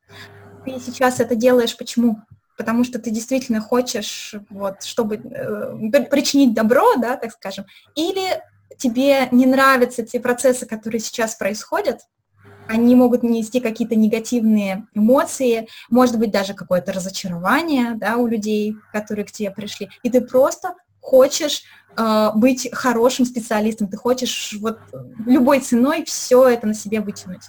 Ты 0.64 0.78
сейчас 0.80 1.20
это 1.20 1.34
делаешь 1.34 1.76
почему? 1.76 2.22
Потому 2.56 2.84
что 2.84 2.98
ты 2.98 3.10
действительно 3.10 3.60
хочешь, 3.60 4.34
вот, 4.50 4.82
чтобы 4.82 5.16
э, 5.16 6.02
причинить 6.10 6.54
добро, 6.54 6.96
да, 6.96 7.16
так 7.16 7.32
скажем, 7.32 7.66
или 7.94 8.42
тебе 8.76 9.28
не 9.30 9.46
нравятся 9.46 10.04
те 10.04 10.18
процессы, 10.18 10.66
которые 10.66 11.00
сейчас 11.00 11.36
происходят, 11.36 12.00
они 12.68 12.94
могут 12.94 13.22
нести 13.22 13.60
какие-то 13.60 13.96
негативные 13.96 14.86
эмоции, 14.94 15.68
может 15.88 16.18
быть, 16.18 16.30
даже 16.30 16.54
какое-то 16.54 16.92
разочарование 16.92 17.94
да, 17.94 18.16
у 18.16 18.26
людей, 18.26 18.74
которые 18.92 19.24
к 19.24 19.32
тебе 19.32 19.50
пришли, 19.50 19.88
и 20.02 20.10
ты 20.10 20.20
просто 20.20 20.74
хочешь 21.08 21.62
э, 21.96 22.30
быть 22.34 22.68
хорошим 22.72 23.24
специалистом, 23.24 23.88
ты 23.88 23.96
хочешь 23.96 24.56
вот 24.60 24.78
любой 25.24 25.60
ценой 25.60 26.04
все 26.04 26.46
это 26.48 26.66
на 26.66 26.74
себе 26.74 27.00
вытянуть. 27.00 27.46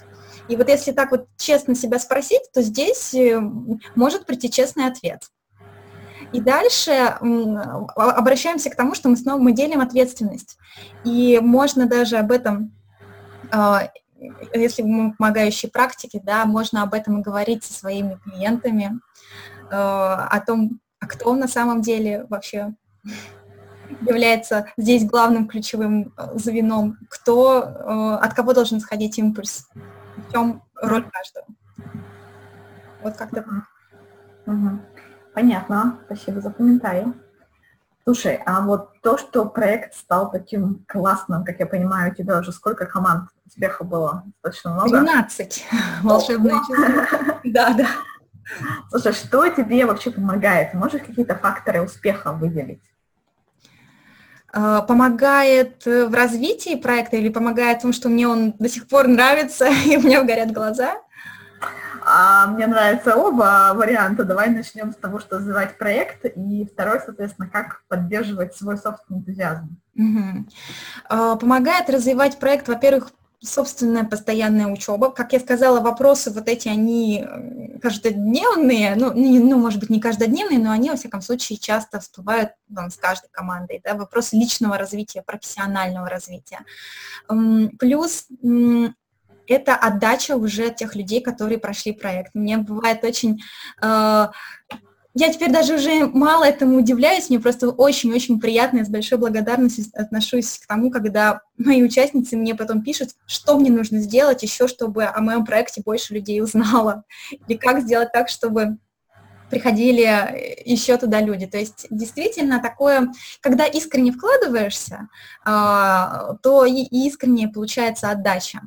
И 0.48 0.56
вот 0.56 0.68
если 0.68 0.92
так 0.92 1.10
вот 1.10 1.28
честно 1.36 1.74
себя 1.74 1.98
спросить, 1.98 2.42
то 2.52 2.62
здесь 2.62 3.14
э, 3.14 3.38
может 3.94 4.24
прийти 4.24 4.50
честный 4.50 4.86
ответ. 4.86 5.30
И 6.32 6.40
дальше 6.40 6.92
обращаемся 7.96 8.70
к 8.70 8.76
тому, 8.76 8.94
что 8.94 9.08
мы 9.08 9.16
снова 9.16 9.40
мы 9.40 9.52
делим 9.52 9.80
ответственность. 9.80 10.58
И 11.04 11.38
можно 11.42 11.86
даже 11.86 12.16
об 12.16 12.30
этом, 12.30 12.72
э, 13.52 13.88
если 14.54 14.82
мы 14.82 15.12
помогающие 15.12 15.70
практики, 15.70 16.20
да, 16.24 16.46
можно 16.46 16.82
об 16.82 16.94
этом 16.94 17.20
и 17.20 17.22
говорить 17.22 17.64
со 17.64 17.74
своими 17.74 18.18
клиентами, 18.24 19.00
э, 19.70 19.74
о 19.74 20.40
том, 20.46 20.80
а 20.98 21.06
кто 21.06 21.34
на 21.34 21.48
самом 21.48 21.82
деле 21.82 22.26
вообще 22.28 22.74
является 24.00 24.66
здесь 24.76 25.04
главным 25.04 25.48
ключевым 25.48 26.12
э, 26.16 26.38
звеном, 26.38 26.98
кто, 27.08 27.62
э, 27.62 28.24
от 28.24 28.34
кого 28.34 28.52
должен 28.54 28.78
исходить 28.78 29.18
импульс, 29.18 29.68
в 30.16 30.32
чем 30.32 30.62
роль 30.80 31.08
каждого. 31.10 31.46
Вот 33.02 33.16
как-то 33.16 33.44
Угу. 34.46 34.80
Понятно, 35.34 36.00
спасибо 36.06 36.40
за 36.40 36.50
комментарий. 36.50 37.12
Слушай, 38.04 38.40
а 38.46 38.62
вот 38.62 39.00
то, 39.02 39.18
что 39.18 39.44
проект 39.44 39.94
стал 39.94 40.30
таким 40.30 40.84
классным, 40.88 41.44
как 41.44 41.60
я 41.60 41.66
понимаю, 41.66 42.10
у 42.10 42.14
тебя 42.14 42.38
уже 42.38 42.50
сколько 42.50 42.86
команд 42.86 43.28
успеха 43.46 43.84
было? 43.84 44.24
Достаточно 44.42 44.72
много? 44.72 44.88
12. 44.88 45.64
Волшебные 46.02 46.54
числа. 46.66 47.40
Да, 47.44 47.74
да. 47.74 47.86
Слушай, 48.88 49.12
что 49.12 49.48
тебе 49.48 49.86
вообще 49.86 50.10
помогает? 50.10 50.74
Можешь 50.74 51.02
какие-то 51.02 51.36
факторы 51.36 51.82
успеха 51.82 52.32
выделить? 52.32 52.82
Э, 54.52 54.80
помогает 54.86 55.86
э, 55.86 56.06
в 56.06 56.14
развитии 56.14 56.74
проекта 56.74 57.16
или 57.16 57.28
помогает 57.28 57.78
в 57.78 57.82
том, 57.82 57.92
что 57.92 58.08
мне 58.08 58.26
он 58.26 58.52
до 58.58 58.68
сих 58.68 58.88
пор 58.88 59.06
нравится 59.06 59.68
и 59.86 59.96
у 59.96 60.00
меня 60.00 60.22
горят 60.24 60.50
глаза? 60.50 60.96
А, 62.04 62.46
мне 62.46 62.66
нравятся 62.66 63.14
оба 63.14 63.72
варианта. 63.74 64.24
Давай 64.24 64.48
начнем 64.48 64.92
с 64.92 64.96
того, 64.96 65.20
что 65.20 65.36
развивать 65.36 65.78
проект, 65.78 66.24
и 66.24 66.66
второй, 66.66 66.98
соответственно, 67.04 67.48
как 67.48 67.82
поддерживать 67.88 68.56
свой 68.56 68.78
собственный 68.78 69.20
энтузиазм. 69.20 69.76
Угу. 69.96 71.38
Помогает 71.38 71.90
развивать 71.90 72.38
проект, 72.38 72.68
во-первых, 72.68 73.10
собственная 73.42 74.04
постоянная 74.04 74.66
учеба. 74.66 75.10
Как 75.10 75.32
я 75.32 75.40
сказала, 75.40 75.80
вопросы 75.80 76.30
вот 76.30 76.48
эти, 76.48 76.68
они 76.68 77.26
каждодневные, 77.80 78.94
ну, 78.96 79.12
не, 79.14 79.38
ну, 79.38 79.58
может 79.58 79.80
быть, 79.80 79.90
не 79.90 80.00
каждодневные, 80.00 80.58
но 80.58 80.70
они, 80.70 80.90
во 80.90 80.96
всяком 80.96 81.22
случае, 81.22 81.58
часто 81.58 82.00
всплывают 82.00 82.50
там, 82.74 82.90
с 82.90 82.96
каждой 82.96 83.28
командой. 83.30 83.80
Да, 83.82 83.94
вопросы 83.94 84.36
личного 84.36 84.76
развития, 84.76 85.22
профессионального 85.22 86.08
развития. 86.08 86.60
Плюс 87.26 88.26
это 89.46 89.74
отдача 89.74 90.36
уже 90.36 90.70
тех 90.70 90.94
людей, 90.94 91.20
которые 91.20 91.58
прошли 91.58 91.92
проект. 91.92 92.34
Мне 92.34 92.58
бывает 92.58 93.02
очень 93.04 93.42
э, 93.82 94.26
я 95.14 95.32
теперь 95.32 95.50
даже 95.50 95.74
уже 95.74 96.06
мало 96.06 96.44
этому 96.44 96.78
удивляюсь, 96.78 97.28
мне 97.28 97.40
просто 97.40 97.70
очень-очень 97.70 98.40
приятно, 98.40 98.78
я 98.78 98.84
с 98.84 98.88
большой 98.88 99.18
благодарностью 99.18 99.86
отношусь 99.94 100.58
к 100.58 100.66
тому, 100.66 100.90
когда 100.90 101.40
мои 101.58 101.82
участницы 101.82 102.36
мне 102.36 102.54
потом 102.54 102.82
пишут, 102.82 103.10
что 103.26 103.58
мне 103.58 103.70
нужно 103.70 104.00
сделать 104.00 104.42
еще, 104.42 104.68
чтобы 104.68 105.04
о 105.04 105.20
моем 105.20 105.44
проекте 105.44 105.82
больше 105.84 106.14
людей 106.14 106.40
узнало, 106.40 107.04
или 107.48 107.56
как 107.56 107.82
сделать 107.82 108.12
так, 108.12 108.28
чтобы 108.28 108.78
приходили 109.50 110.62
еще 110.64 110.96
туда 110.96 111.20
люди. 111.20 111.46
То 111.46 111.58
есть 111.58 111.86
действительно 111.90 112.62
такое, 112.62 113.12
когда 113.40 113.66
искренне 113.66 114.12
вкладываешься, 114.12 115.08
а, 115.44 116.36
то 116.42 116.64
и 116.64 116.84
искренне 116.84 117.48
получается 117.48 118.10
отдача. 118.10 118.60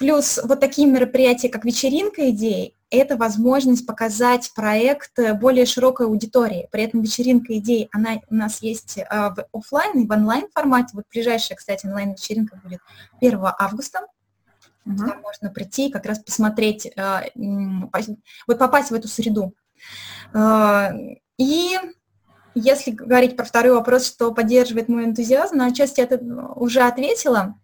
Плюс 0.00 0.40
вот 0.42 0.60
такие 0.60 0.88
мероприятия, 0.88 1.50
как 1.50 1.66
вечеринка 1.66 2.30
идей, 2.30 2.74
это 2.88 3.18
возможность 3.18 3.86
показать 3.86 4.50
проект 4.54 5.12
более 5.38 5.66
широкой 5.66 6.06
аудитории. 6.06 6.68
При 6.72 6.84
этом 6.84 7.02
вечеринка 7.02 7.58
идей, 7.58 7.90
она 7.92 8.12
у 8.30 8.34
нас 8.34 8.62
есть 8.62 8.98
а, 9.10 9.34
в 9.34 9.44
офлайн 9.52 9.98
и 9.98 10.06
в 10.06 10.10
онлайн 10.10 10.46
формате. 10.54 10.92
Вот 10.94 11.04
ближайшая, 11.12 11.58
кстати, 11.58 11.84
онлайн-вечеринка 11.84 12.58
будет 12.64 12.80
1 13.20 13.38
августа. 13.58 14.06
Uh-huh. 14.86 14.96
Туда 14.96 15.16
можно 15.22 15.50
прийти 15.50 15.88
и 15.88 15.92
как 15.92 16.06
раз 16.06 16.18
посмотреть, 16.18 16.90
а, 16.96 17.24
вот 18.46 18.58
попасть 18.58 18.90
в 18.90 18.94
эту 18.94 19.06
среду. 19.06 19.54
И 21.36 21.78
если 22.54 22.90
говорить 22.90 23.36
про 23.36 23.44
второй 23.44 23.74
вопрос, 23.74 24.06
что 24.06 24.32
поддерживает 24.32 24.88
мой 24.88 25.04
энтузиазм, 25.04 25.58
на 25.58 25.66
отчасти 25.66 26.00
это 26.00 26.16
уже 26.56 26.80
ответила. 26.80 27.54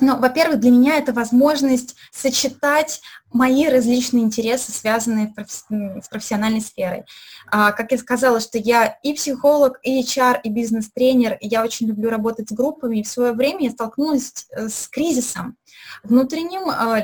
Но, 0.00 0.16
во-первых, 0.16 0.60
для 0.60 0.70
меня 0.70 0.96
это 0.96 1.12
возможность 1.12 1.96
сочетать 2.12 3.00
мои 3.32 3.66
различные 3.68 4.24
интересы, 4.24 4.72
связанные 4.72 5.34
с 5.48 6.08
профессиональной 6.08 6.60
сферой. 6.60 7.04
А, 7.50 7.72
как 7.72 7.92
я 7.92 7.98
сказала, 7.98 8.40
что 8.40 8.58
я 8.58 8.86
и 9.02 9.12
психолог, 9.12 9.78
и 9.82 10.00
HR, 10.00 10.40
и 10.44 10.50
бизнес-тренер, 10.50 11.36
и 11.40 11.48
я 11.48 11.62
очень 11.62 11.88
люблю 11.88 12.10
работать 12.10 12.48
с 12.48 12.52
группами, 12.52 12.98
и 12.98 13.02
в 13.02 13.08
свое 13.08 13.32
время 13.32 13.64
я 13.64 13.70
столкнулась 13.70 14.46
э, 14.50 14.68
с 14.68 14.88
кризисом 14.88 15.56
внутренним, 16.02 16.68
а, 16.70 17.02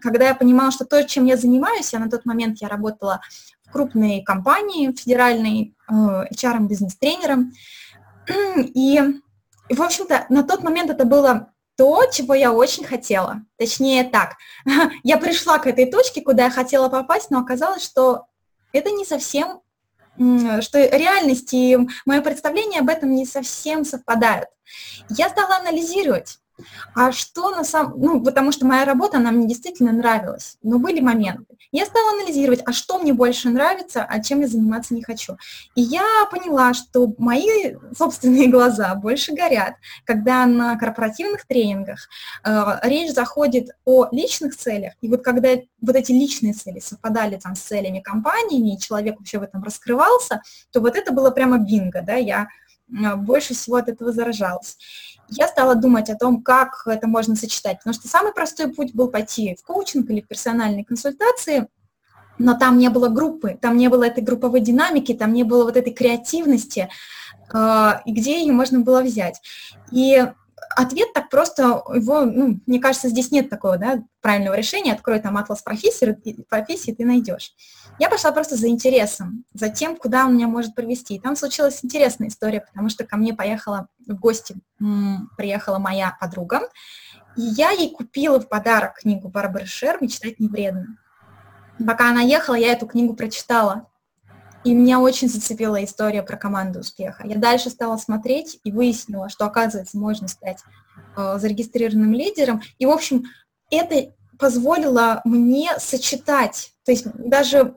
когда 0.00 0.28
я 0.28 0.34
понимала, 0.34 0.72
что 0.72 0.84
то, 0.84 1.02
чем 1.04 1.24
я 1.24 1.36
занимаюсь, 1.36 1.92
я 1.92 2.00
на 2.00 2.10
тот 2.10 2.26
момент 2.26 2.58
я 2.60 2.68
работала 2.68 3.20
в 3.64 3.72
крупной 3.72 4.22
компании, 4.22 4.92
федеральной 4.92 5.74
э, 5.88 5.92
HR, 5.92 6.66
бизнес-тренером, 6.66 7.52
и, 8.74 9.00
и, 9.68 9.74
в 9.74 9.82
общем-то, 9.82 10.26
на 10.28 10.42
тот 10.42 10.62
момент 10.62 10.90
это 10.90 11.04
было 11.04 11.51
то, 11.76 12.04
чего 12.12 12.34
я 12.34 12.52
очень 12.52 12.84
хотела. 12.84 13.42
Точнее 13.56 14.04
так, 14.04 14.36
я 15.02 15.18
пришла 15.18 15.58
к 15.58 15.66
этой 15.66 15.90
точке, 15.90 16.22
куда 16.22 16.44
я 16.44 16.50
хотела 16.50 16.88
попасть, 16.88 17.30
но 17.30 17.40
оказалось, 17.40 17.84
что 17.84 18.26
это 18.72 18.90
не 18.90 19.04
совсем, 19.04 19.60
что 20.16 20.78
реальность 20.78 21.52
и 21.52 21.78
мое 22.04 22.20
представление 22.20 22.80
об 22.80 22.88
этом 22.88 23.14
не 23.14 23.24
совсем 23.24 23.84
совпадают. 23.84 24.48
Я 25.08 25.28
стала 25.28 25.56
анализировать, 25.56 26.38
а 26.94 27.12
что 27.12 27.50
на 27.50 27.64
самом... 27.64 28.00
Ну, 28.00 28.22
потому 28.22 28.52
что 28.52 28.66
моя 28.66 28.84
работа, 28.84 29.18
она 29.18 29.30
мне 29.30 29.46
действительно 29.46 29.92
нравилась, 29.92 30.58
но 30.62 30.78
были 30.78 31.00
моменты. 31.00 31.56
Я 31.72 31.86
стала 31.86 32.12
анализировать, 32.12 32.60
а 32.66 32.72
что 32.72 32.98
мне 32.98 33.14
больше 33.14 33.48
нравится, 33.48 34.04
а 34.04 34.22
чем 34.22 34.40
я 34.40 34.48
заниматься 34.48 34.94
не 34.94 35.02
хочу. 35.02 35.36
И 35.74 35.80
я 35.80 36.04
поняла, 36.30 36.74
что 36.74 37.14
мои 37.18 37.76
собственные 37.96 38.48
глаза 38.48 38.94
больше 38.94 39.32
горят, 39.32 39.74
когда 40.04 40.44
на 40.46 40.76
корпоративных 40.76 41.46
тренингах 41.46 42.08
э, 42.44 42.78
речь 42.82 43.12
заходит 43.12 43.70
о 43.84 44.08
личных 44.12 44.56
целях, 44.56 44.92
и 45.00 45.08
вот 45.08 45.22
когда 45.22 45.50
вот 45.80 45.96
эти 45.96 46.12
личные 46.12 46.52
цели 46.52 46.80
совпадали 46.80 47.36
там 47.36 47.56
с 47.56 47.60
целями 47.60 48.00
компании, 48.00 48.74
и 48.74 48.78
человек 48.78 49.18
вообще 49.18 49.38
в 49.38 49.42
этом 49.42 49.62
раскрывался, 49.62 50.42
то 50.72 50.80
вот 50.80 50.96
это 50.96 51.12
было 51.12 51.30
прямо 51.30 51.58
бинго, 51.58 52.02
да, 52.02 52.14
я 52.14 52.48
больше 53.16 53.54
всего 53.54 53.76
от 53.76 53.88
этого 53.88 54.12
заражалась 54.12 54.76
я 55.32 55.48
стала 55.48 55.74
думать 55.74 56.10
о 56.10 56.16
том, 56.16 56.42
как 56.42 56.82
это 56.86 57.06
можно 57.06 57.34
сочетать. 57.34 57.78
Потому 57.78 57.94
что 57.94 58.08
самый 58.08 58.32
простой 58.32 58.72
путь 58.72 58.94
был 58.94 59.08
пойти 59.08 59.56
в 59.58 59.64
коучинг 59.64 60.10
или 60.10 60.20
в 60.20 60.28
персональные 60.28 60.84
консультации, 60.84 61.68
но 62.38 62.54
там 62.54 62.78
не 62.78 62.88
было 62.88 63.08
группы, 63.08 63.58
там 63.60 63.76
не 63.76 63.88
было 63.88 64.04
этой 64.04 64.22
групповой 64.22 64.60
динамики, 64.60 65.14
там 65.14 65.32
не 65.32 65.44
было 65.44 65.64
вот 65.64 65.76
этой 65.76 65.92
креативности, 65.92 66.88
э, 67.52 67.90
и 68.04 68.12
где 68.12 68.40
ее 68.40 68.52
можно 68.52 68.80
было 68.80 69.02
взять. 69.02 69.40
И 69.90 70.26
ответ 70.76 71.12
так 71.12 71.28
просто, 71.28 71.82
его, 71.94 72.24
ну, 72.24 72.60
мне 72.66 72.80
кажется, 72.80 73.08
здесь 73.08 73.30
нет 73.30 73.50
такого, 73.50 73.76
да, 73.76 74.02
правильного 74.20 74.54
решения, 74.54 74.92
открой 74.92 75.20
там 75.20 75.36
атлас 75.36 75.62
профессии, 75.62 76.44
профессии 76.48 76.92
ты 76.92 77.04
найдешь. 77.04 77.54
Я 77.98 78.08
пошла 78.08 78.32
просто 78.32 78.56
за 78.56 78.68
интересом, 78.68 79.44
за 79.52 79.68
тем, 79.68 79.96
куда 79.96 80.26
он 80.26 80.34
меня 80.34 80.48
может 80.48 80.74
привести. 80.74 81.14
И 81.14 81.20
там 81.20 81.36
случилась 81.36 81.80
интересная 81.82 82.28
история, 82.28 82.60
потому 82.60 82.88
что 82.88 83.04
ко 83.04 83.16
мне 83.16 83.34
поехала 83.34 83.88
в 84.06 84.14
гости, 84.14 84.56
приехала 85.36 85.78
моя 85.78 86.16
подруга, 86.20 86.62
и 87.36 87.42
я 87.42 87.70
ей 87.70 87.90
купила 87.90 88.40
в 88.40 88.48
подарок 88.48 88.94
книгу 89.00 89.28
Барбары 89.28 89.66
Шер 89.66 89.98
«Мечтать 90.00 90.40
не 90.40 90.48
вредно». 90.48 90.98
Пока 91.86 92.10
она 92.10 92.20
ехала, 92.20 92.54
я 92.54 92.72
эту 92.72 92.86
книгу 92.86 93.14
прочитала, 93.14 93.86
и 94.64 94.74
меня 94.74 95.00
очень 95.00 95.28
зацепила 95.28 95.82
история 95.82 96.22
про 96.22 96.36
команду 96.36 96.80
успеха. 96.80 97.26
Я 97.26 97.36
дальше 97.36 97.70
стала 97.70 97.96
смотреть 97.96 98.60
и 98.64 98.70
выяснила, 98.70 99.28
что, 99.28 99.44
оказывается, 99.46 99.98
можно 99.98 100.28
стать 100.28 100.58
э, 101.16 101.38
зарегистрированным 101.38 102.12
лидером. 102.12 102.62
И, 102.78 102.86
в 102.86 102.90
общем, 102.90 103.24
это 103.70 104.14
позволило 104.38 105.20
мне 105.24 105.70
сочетать, 105.78 106.71
то 106.84 106.92
есть 106.92 107.06
даже 107.14 107.72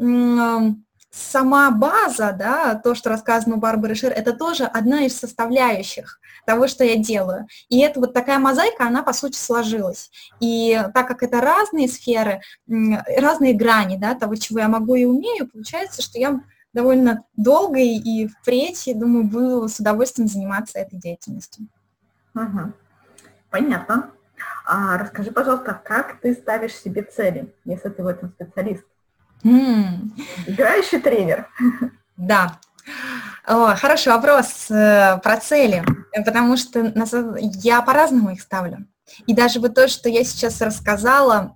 сама 1.11 1.71
база, 1.71 2.35
да, 2.37 2.75
то, 2.75 2.93
что 2.93 3.09
рассказано 3.09 3.55
у 3.55 3.59
Барбары 3.59 3.95
Шир, 3.95 4.11
это 4.11 4.33
тоже 4.33 4.65
одна 4.65 5.05
из 5.05 5.17
составляющих 5.17 6.19
того, 6.45 6.67
что 6.67 6.83
я 6.83 6.97
делаю. 6.97 7.47
И 7.69 7.79
это 7.79 7.99
вот 8.01 8.13
такая 8.13 8.37
мозаика, 8.37 8.85
она, 8.85 9.01
по 9.01 9.13
сути, 9.13 9.37
сложилась. 9.37 10.11
И 10.39 10.79
так 10.93 11.07
как 11.07 11.23
это 11.23 11.39
разные 11.39 11.87
сферы, 11.87 12.41
разные 12.67 13.53
грани, 13.53 13.97
да, 13.97 14.13
того, 14.13 14.35
чего 14.35 14.59
я 14.59 14.67
могу 14.67 14.95
и 14.95 15.05
умею, 15.05 15.47
получается, 15.47 16.01
что 16.01 16.19
я 16.19 16.41
довольно 16.73 17.23
долго 17.37 17.79
и 17.79 18.27
впредь, 18.27 18.85
я 18.85 18.95
думаю, 18.95 19.23
буду 19.23 19.69
с 19.69 19.79
удовольствием 19.79 20.27
заниматься 20.27 20.77
этой 20.79 20.99
деятельностью. 20.99 21.67
Угу. 22.35 22.73
Понятно. 23.49 24.11
А 24.65 24.97
расскажи, 24.97 25.31
пожалуйста, 25.31 25.79
как 25.81 26.19
ты 26.19 26.33
ставишь 26.33 26.75
себе 26.75 27.03
цели, 27.03 27.53
если 27.63 27.87
ты 27.89 28.03
в 28.03 28.07
этом 28.07 28.31
специалист? 28.31 28.83
Играющий 29.45 30.99
тренер. 30.99 31.47
Да. 32.17 32.59
О, 33.45 33.75
хороший 33.75 34.11
вопрос 34.13 34.71
э, 34.71 35.19
про 35.23 35.37
цели, 35.37 35.83
потому 36.25 36.57
что 36.57 36.93
я 37.35 37.81
по-разному 37.81 38.31
их 38.31 38.41
ставлю. 38.41 38.87
И 39.27 39.35
даже 39.35 39.59
вот 39.59 39.75
то, 39.75 39.87
что 39.87 40.09
я 40.09 40.23
сейчас 40.23 40.61
рассказала, 40.61 41.53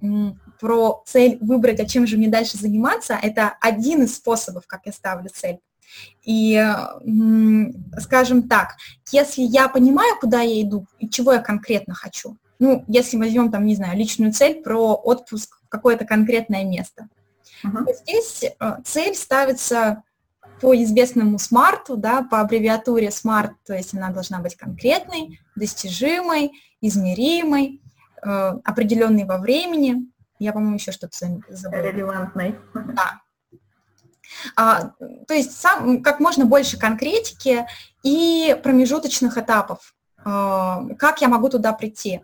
про 0.60 1.02
цель 1.06 1.38
выбрать, 1.42 1.80
а 1.80 1.86
чем 1.86 2.06
же 2.06 2.18
мне 2.18 2.28
дальше 2.28 2.58
заниматься, 2.58 3.18
это 3.20 3.56
один 3.62 4.04
из 4.04 4.16
способов, 4.16 4.66
как 4.68 4.82
я 4.86 4.92
ставлю 4.92 5.30
цель. 5.34 5.60
И, 6.24 6.64
скажем 8.00 8.48
так, 8.48 8.76
если 9.12 9.42
я 9.42 9.68
понимаю, 9.68 10.16
куда 10.20 10.42
я 10.42 10.62
иду 10.62 10.86
и 11.00 11.10
чего 11.10 11.34
я 11.34 11.40
конкретно 11.40 11.96
хочу, 11.96 12.38
ну, 12.60 12.84
если 12.88 13.18
возьмем 13.18 13.52
там, 13.52 13.66
не 13.66 13.76
знаю, 13.76 13.98
личную 13.98 14.34
цель 14.34 14.62
про 14.62 14.94
отпуск 14.94 15.58
в 15.66 15.70
какое-то 15.70 16.06
конкретное 16.06 16.66
место, 16.66 17.08
uh-huh. 17.64 17.94
здесь 17.94 18.44
э, 18.44 18.78
цель 18.84 19.16
ставится 19.16 20.04
по 20.62 20.76
известному 20.76 21.40
смарту, 21.40 21.96
да, 21.96 22.24
по 22.24 22.42
аббревиатуре 22.42 23.08
SMART, 23.08 23.52
то 23.66 23.74
есть 23.74 23.94
она 23.94 24.10
должна 24.10 24.40
быть 24.40 24.56
конкретной, 24.56 25.40
достижимой, 25.56 26.52
измеримой, 26.82 27.82
э, 28.22 28.28
определенной 28.64 29.26
во 29.26 29.38
времени, 29.38 30.10
я, 30.40 30.54
по-моему, 30.54 30.76
еще 30.76 30.92
что-то 30.92 31.18
забыла. 31.50 31.82
Релевантной. 31.82 32.56
Да. 32.74 33.22
А, 34.56 34.92
то 35.28 35.34
есть 35.34 35.60
сам, 35.60 36.02
как 36.02 36.20
можно 36.20 36.46
больше 36.46 36.78
конкретики 36.78 37.66
и 38.04 38.58
промежуточных 38.64 39.38
этапов. 39.38 39.94
А, 40.24 40.86
как 40.98 41.22
я 41.22 41.28
могу 41.28 41.50
туда 41.50 41.74
прийти? 41.74 42.22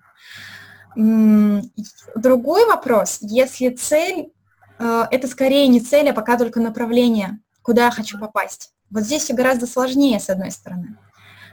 Другой 0.96 2.66
вопрос, 2.68 3.18
если 3.20 3.70
цель, 3.70 4.32
это 4.78 5.28
скорее 5.28 5.68
не 5.68 5.80
цель, 5.80 6.10
а 6.10 6.14
пока 6.14 6.38
только 6.38 6.60
направление, 6.60 7.40
куда 7.62 7.86
я 7.86 7.92
хочу 7.92 8.20
попасть. 8.20 8.74
Вот 8.90 9.04
здесь 9.04 9.24
все 9.24 9.34
гораздо 9.34 9.68
сложнее, 9.68 10.20
с 10.20 10.30
одной 10.30 10.52
стороны. 10.52 10.98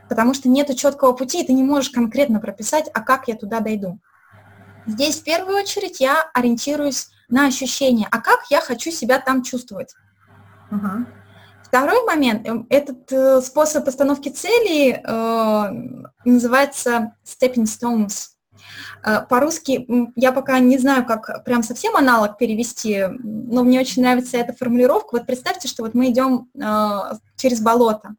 потому 0.09 0.35
что 0.35 0.49
нет 0.49 0.75
четкого 0.77 1.13
пути, 1.13 1.43
и 1.43 1.47
ты 1.47 1.55
не 1.55 1.63
можешь 1.63 1.91
конкретно 1.91 2.39
прописать, 2.39 2.91
а 2.93 3.01
как 3.01 3.29
я 3.29 3.35
туда 3.35 3.61
дойду. 3.61 3.99
Здесь 4.87 5.21
в 5.21 5.25
первую 5.25 5.57
очередь 5.57 6.01
я 6.01 6.29
ориентируюсь 6.35 7.09
на 7.29 7.47
ощущения, 7.47 8.09
а 8.11 8.21
как 8.21 8.41
я 8.51 8.61
хочу 8.61 8.91
себя 8.91 9.19
там 9.19 9.43
чувствовать. 9.43 9.95
Uh-huh. 10.71 11.07
Второй 11.63 12.05
момент, 12.05 12.47
эм, 12.47 12.67
этот 12.69 13.11
э, 13.11 13.41
способ 13.41 13.87
постановки 13.87 14.29
целей 14.29 14.93
э, 14.93 16.09
называется 16.27 17.17
stepping 17.25 17.65
stones. 17.65 18.33
Э, 19.05 19.21
по-русски 19.29 19.87
я 20.17 20.33
пока 20.33 20.59
не 20.59 20.79
знаю, 20.79 21.05
как 21.05 21.45
прям 21.45 21.63
совсем 21.63 21.97
аналог 21.97 22.39
перевести, 22.39 23.05
но 23.23 23.63
мне 23.63 23.81
очень 23.81 24.03
нравится 24.03 24.37
эта 24.37 24.53
формулировка. 24.53 25.17
Вот 25.17 25.27
представьте, 25.27 25.69
что 25.69 25.83
вот 25.83 25.95
мы 25.95 26.11
идем 26.11 26.51
э, 26.55 27.17
через 27.37 27.61
болото, 27.61 28.15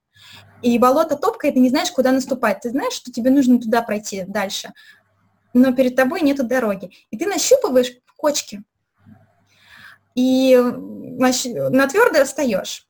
и 0.61 0.77
болото 0.79 1.17
топка, 1.17 1.47
и 1.47 1.51
ты 1.51 1.59
не 1.59 1.69
знаешь, 1.69 1.91
куда 1.91 2.11
наступать. 2.11 2.61
Ты 2.61 2.69
знаешь, 2.69 2.93
что 2.93 3.11
тебе 3.11 3.31
нужно 3.31 3.59
туда 3.59 3.81
пройти 3.81 4.23
дальше, 4.27 4.73
но 5.53 5.73
перед 5.73 5.95
тобой 5.95 6.21
нету 6.21 6.43
дороги. 6.43 6.91
И 7.11 7.17
ты 7.17 7.25
нащупываешь 7.25 7.91
кочки, 8.17 8.63
и 10.15 10.55
на 10.55 11.87
твердое 11.87 12.25
встаешь. 12.25 12.87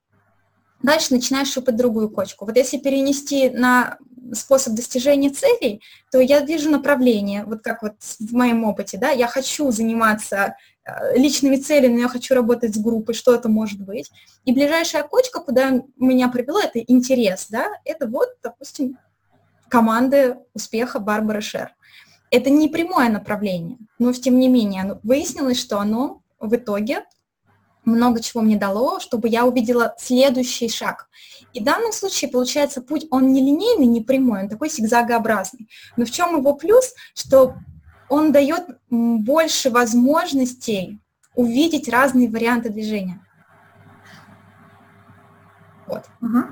Дальше 0.81 1.13
начинаешь 1.13 1.51
щупать 1.51 1.77
другую 1.77 2.09
кочку. 2.09 2.45
Вот 2.45 2.57
если 2.57 2.77
перенести 2.77 3.49
на 3.49 3.97
способ 4.33 4.73
достижения 4.73 5.29
целей, 5.29 5.81
то 6.11 6.19
я 6.19 6.39
вижу 6.39 6.69
направление, 6.69 7.43
вот 7.43 7.61
как 7.61 7.81
вот 7.81 7.95
в 8.19 8.33
моем 8.33 8.63
опыте, 8.63 8.97
да, 8.97 9.09
я 9.09 9.27
хочу 9.27 9.71
заниматься 9.71 10.55
э, 10.85 11.17
личными 11.17 11.57
целями, 11.57 11.95
но 11.95 11.99
я 12.01 12.07
хочу 12.07 12.33
работать 12.33 12.75
с 12.75 12.77
группой, 12.77 13.13
что 13.13 13.33
это 13.33 13.49
может 13.49 13.81
быть. 13.81 14.11
И 14.45 14.53
ближайшая 14.53 15.03
кочка, 15.03 15.39
куда 15.39 15.81
меня 15.97 16.29
привело, 16.29 16.59
это 16.59 16.79
интерес, 16.79 17.47
да, 17.49 17.67
это 17.85 18.07
вот, 18.07 18.29
допустим, 18.41 18.97
команды 19.67 20.37
успеха 20.53 20.99
Барбары 20.99 21.41
Шер. 21.41 21.75
Это 22.31 22.49
не 22.49 22.67
прямое 22.67 23.09
направление, 23.09 23.77
но 23.99 24.11
тем 24.13 24.39
не 24.39 24.47
менее 24.47 24.99
выяснилось, 25.03 25.59
что 25.59 25.79
оно 25.79 26.21
в 26.39 26.55
итоге 26.55 27.03
много 27.85 28.21
чего 28.21 28.41
мне 28.41 28.57
дало, 28.57 28.99
чтобы 28.99 29.27
я 29.27 29.45
увидела 29.45 29.95
следующий 29.97 30.69
шаг. 30.69 31.07
И 31.53 31.59
в 31.59 31.63
данном 31.63 31.91
случае, 31.91 32.31
получается, 32.31 32.81
путь, 32.81 33.05
он 33.11 33.31
не 33.31 33.41
линейный, 33.41 33.85
не 33.85 34.01
прямой, 34.01 34.43
он 34.43 34.49
такой 34.49 34.69
зигзагообразный. 34.69 35.69
Но 35.97 36.05
в 36.05 36.11
чем 36.11 36.37
его 36.37 36.53
плюс? 36.55 36.93
Что 37.13 37.55
он 38.09 38.31
дает 38.31 38.65
больше 38.89 39.69
возможностей 39.69 40.99
увидеть 41.35 41.89
разные 41.89 42.29
варианты 42.29 42.69
движения. 42.69 43.19
Вот. 45.87 46.05
Угу. 46.21 46.43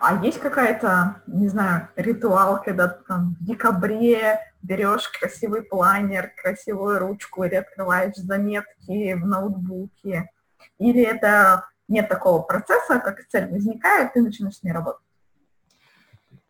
А 0.00 0.24
есть 0.24 0.40
какая-то, 0.40 1.22
не 1.26 1.48
знаю, 1.48 1.88
ритуал, 1.96 2.60
когда 2.62 2.88
там 2.88 3.36
в 3.38 3.44
декабре 3.44 4.40
берешь 4.62 5.08
красивый 5.08 5.62
планер, 5.62 6.32
красивую 6.40 6.98
ручку 6.98 7.44
или 7.44 7.56
открываешь 7.56 8.16
заметки 8.16 9.14
в 9.14 9.26
ноутбуке? 9.26 10.30
Или 10.78 11.02
это 11.02 11.66
нет 11.88 12.08
такого 12.08 12.42
процесса, 12.42 13.00
как 13.00 13.26
цель 13.28 13.50
возникает, 13.50 14.12
ты 14.12 14.22
начинаешь 14.22 14.56
с 14.56 14.62
ней 14.62 14.72
работать? 14.72 15.02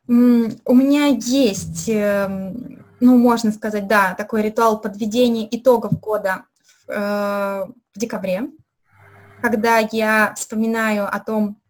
У 0.06 0.74
меня 0.74 1.06
есть, 1.06 1.88
эм, 1.88 2.84
ну, 3.00 3.16
можно 3.16 3.52
сказать, 3.52 3.86
да, 3.86 4.14
такой 4.14 4.42
ритуал 4.42 4.80
подведения 4.80 5.48
итогов 5.50 5.98
года 6.00 6.44
в, 6.86 6.90
э, 6.90 7.66
в 7.94 7.98
декабре, 7.98 8.48
когда 9.40 9.78
я 9.78 10.34
вспоминаю 10.36 11.06
о 11.06 11.18
том, 11.18 11.60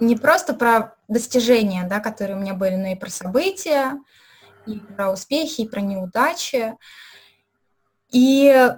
не 0.00 0.16
просто 0.16 0.54
про 0.54 0.96
достижения, 1.08 1.86
да, 1.88 2.00
которые 2.00 2.36
у 2.36 2.40
меня 2.40 2.54
были, 2.54 2.76
но 2.76 2.88
и 2.88 2.96
про 2.96 3.10
события, 3.10 4.00
и 4.66 4.78
про 4.78 5.12
успехи, 5.12 5.62
и 5.62 5.68
про 5.68 5.80
неудачи. 5.80 6.74
И 8.10 8.70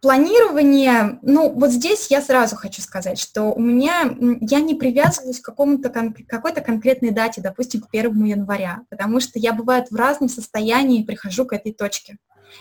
планирование, 0.00 1.18
ну 1.22 1.50
вот 1.50 1.70
здесь 1.70 2.10
я 2.10 2.20
сразу 2.20 2.56
хочу 2.56 2.82
сказать, 2.82 3.18
что 3.18 3.44
у 3.52 3.60
меня, 3.60 4.16
я 4.40 4.60
не 4.60 4.74
привязываюсь 4.74 5.40
к 5.40 5.44
какому-то 5.44 5.90
какой-то 6.26 6.60
конкретной 6.60 7.10
дате, 7.10 7.40
допустим, 7.40 7.82
к 7.82 7.88
1 7.92 8.24
января, 8.24 8.80
потому 8.90 9.20
что 9.20 9.38
я 9.38 9.52
бывает 9.52 9.90
в 9.90 9.96
разном 9.96 10.28
состоянии 10.28 11.04
прихожу 11.04 11.44
к 11.44 11.52
этой 11.52 11.72
точке. 11.72 12.18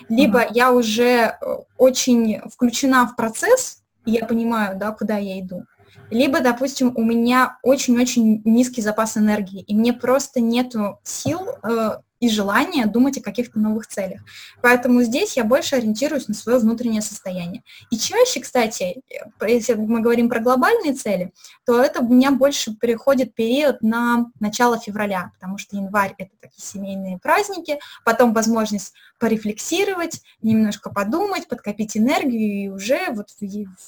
Либо 0.10 0.42
mm-hmm. 0.42 0.52
я 0.54 0.72
уже 0.74 1.04
э, 1.04 1.36
очень 1.78 2.42
включена 2.54 3.08
в 3.08 3.16
процесс, 3.16 3.84
и 4.06 4.12
я 4.12 4.26
понимаю, 4.26 4.78
да, 4.78 4.92
куда 4.92 5.18
я 5.18 5.40
иду, 5.40 5.64
либо, 6.10 6.40
допустим, 6.40 6.94
у 6.96 7.04
меня 7.04 7.58
очень-очень 7.64 8.42
низкий 8.46 8.82
запас 8.82 9.18
энергии, 9.18 9.62
и 9.62 9.76
мне 9.76 9.94
просто 9.94 10.40
нету 10.40 11.00
сил 11.04 11.42
э, 11.64 11.98
и 12.20 12.30
желание 12.30 12.86
думать 12.86 13.18
о 13.18 13.22
каких-то 13.22 13.60
новых 13.60 13.88
целях. 13.88 14.22
Поэтому 14.62 15.04
здесь 15.04 15.38
я 15.38 15.44
больше 15.44 15.76
ориентируюсь 15.76 16.28
на 16.28 16.34
свое 16.34 16.58
внутреннее 16.58 17.02
состояние. 17.02 17.64
И 17.92 17.98
чаще, 17.98 18.40
кстати, 18.40 19.02
если 19.42 19.74
мы 19.76 20.02
говорим 20.02 20.30
про 20.30 20.40
глобальные 20.40 20.94
цели, 20.94 21.34
то 21.66 21.82
это 21.82 22.02
у 22.02 22.08
меня 22.08 22.32
больше 22.32 22.76
переходит 22.76 23.36
период 23.36 23.82
на 23.82 24.28
начало 24.40 24.80
февраля, 24.80 25.32
потому 25.36 25.58
что 25.58 25.76
январь– 25.76 26.16
это 26.18 26.32
такие 26.42 26.62
семейные 26.62 27.20
праздники, 27.20 27.80
потом 28.04 28.34
возможность 28.34 28.94
порефлексировать, 29.20 30.22
немножко 30.42 30.90
подумать, 30.90 31.48
подкопить 31.48 31.98
энергию 31.98 32.66
и 32.66 32.68
уже 32.70 33.12
вот 33.12 33.30
в, 33.30 33.46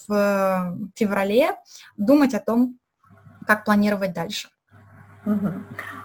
в 0.07 0.77
феврале 0.95 1.55
думать 1.97 2.33
о 2.33 2.39
том, 2.39 2.77
как 3.45 3.65
планировать 3.65 4.13
дальше. 4.13 4.49
Угу. 5.25 5.53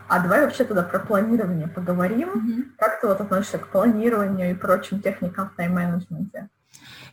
А 0.08 0.20
давай 0.20 0.42
вообще 0.42 0.64
тогда 0.64 0.82
про 0.82 0.98
планирование 0.98 1.68
поговорим. 1.68 2.28
Mm-hmm. 2.28 2.64
Как 2.78 3.00
ты 3.00 3.06
вот 3.06 3.20
относишься 3.20 3.58
к 3.58 3.68
планированию 3.68 4.50
и 4.50 4.54
прочим 4.54 5.00
техникам 5.00 5.50
в 5.50 5.56
тайм-менеджменте? 5.56 6.48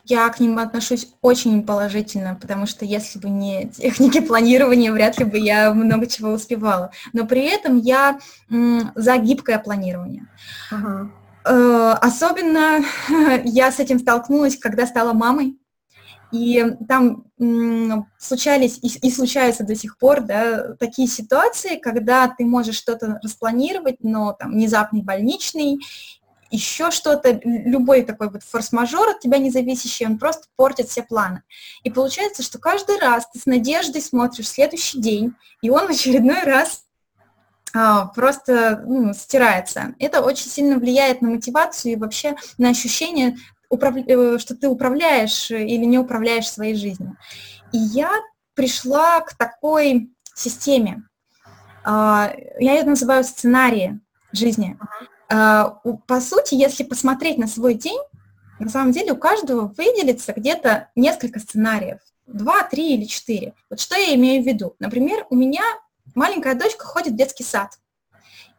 Я 0.04 0.28
к 0.30 0.40
ним 0.40 0.58
отношусь 0.58 1.14
очень 1.22 1.66
положительно, 1.66 2.38
потому 2.40 2.66
что 2.66 2.86
если 2.86 3.20
бы 3.20 3.30
не 3.30 3.70
техники 3.70 4.20
планирования, 4.20 4.92
вряд 4.92 5.20
ли 5.20 5.26
бы 5.26 5.38
я 5.38 5.74
много 5.74 6.08
чего 6.08 6.32
успевала. 6.32 6.92
Но 7.14 7.26
при 7.26 7.46
этом 7.46 7.78
я 7.78 8.20
за 8.50 9.18
гибкое 9.18 9.60
планирование. 9.60 10.28
Uh-huh. 10.72 11.08
Особенно 11.44 12.84
я 13.46 13.72
с 13.72 13.80
этим 13.80 14.00
столкнулась, 14.00 14.58
когда 14.58 14.86
стала 14.86 15.14
мамой. 15.14 15.58
И 16.32 16.64
там 16.88 17.26
случались 18.18 18.80
и, 18.82 19.08
и 19.08 19.12
случаются 19.12 19.64
до 19.64 19.76
сих 19.76 19.98
пор 19.98 20.22
да, 20.22 20.76
такие 20.80 21.08
ситуации, 21.08 21.78
когда 21.78 22.28
ты 22.28 22.46
можешь 22.46 22.76
что-то 22.76 23.20
распланировать, 23.22 23.98
но 24.02 24.34
там 24.34 24.52
внезапный 24.52 25.02
больничный, 25.02 25.80
еще 26.52 26.92
что-то, 26.92 27.40
любой 27.44 28.04
такой 28.04 28.30
вот 28.30 28.44
форс-мажор 28.44 29.10
от 29.10 29.20
тебя 29.22 29.38
независящий, 29.38 30.06
он 30.06 30.20
просто 30.20 30.48
портит 30.58 30.90
все 30.90 31.02
планы. 31.02 31.44
И 31.84 31.90
получается, 31.90 32.44
что 32.44 32.60
каждый 32.60 33.00
раз 33.00 33.30
ты 33.32 33.40
с 33.40 33.46
надеждой 33.46 34.02
смотришь 34.02 34.50
следующий 34.50 35.00
день, 35.00 35.34
и 35.62 35.70
он 35.70 35.88
в 35.88 35.92
очередной 35.92 36.44
раз 36.44 36.84
а, 37.74 38.08
просто 38.08 38.84
ну, 38.86 39.14
стирается. 39.14 39.96
Это 39.98 40.22
очень 40.22 40.50
сильно 40.50 40.78
влияет 40.78 41.22
на 41.22 41.30
мотивацию 41.30 41.94
и 41.94 41.96
вообще 41.96 42.36
на 42.58 42.70
ощущение 42.70 43.38
управ... 43.72 43.96
Э, 43.96 44.38
что 44.38 44.56
ты 44.56 44.68
управляешь 44.68 45.50
или 45.50 45.86
не 45.86 45.98
управляешь 45.98 46.50
своей 46.50 46.76
жизнью. 46.76 47.18
И 47.72 47.78
я 47.78 48.12
пришла 48.54 49.22
к 49.22 49.36
такой 49.36 50.12
системе. 50.36 51.04
А, 51.84 52.34
я 52.60 52.74
ее 52.74 52.84
называю 52.84 53.24
сценарии 53.24 54.00
жизни. 54.32 54.78
А, 55.30 55.80
по 56.08 56.22
сути, 56.22 56.56
если 56.56 56.84
посмотреть 56.84 57.38
на 57.38 57.48
свой 57.48 57.74
день, 57.74 58.00
на 58.60 58.70
самом 58.70 58.92
деле 58.92 59.14
у 59.14 59.18
каждого 59.18 59.68
выделится 59.68 60.34
где-то 60.34 60.90
несколько 60.96 61.40
сценариев. 61.40 62.00
Два, 62.28 62.64
три 62.64 62.94
или 62.94 63.06
четыре. 63.06 63.56
Вот 63.70 63.80
что 63.80 63.96
я 63.96 64.14
имею 64.16 64.44
в 64.44 64.46
виду? 64.46 64.76
Например, 64.80 65.26
у 65.30 65.36
меня 65.36 65.64
маленькая 66.14 66.56
дочка 66.56 66.86
ходит 66.86 67.14
в 67.14 67.18
детский 67.18 67.44
сад. 67.44 67.80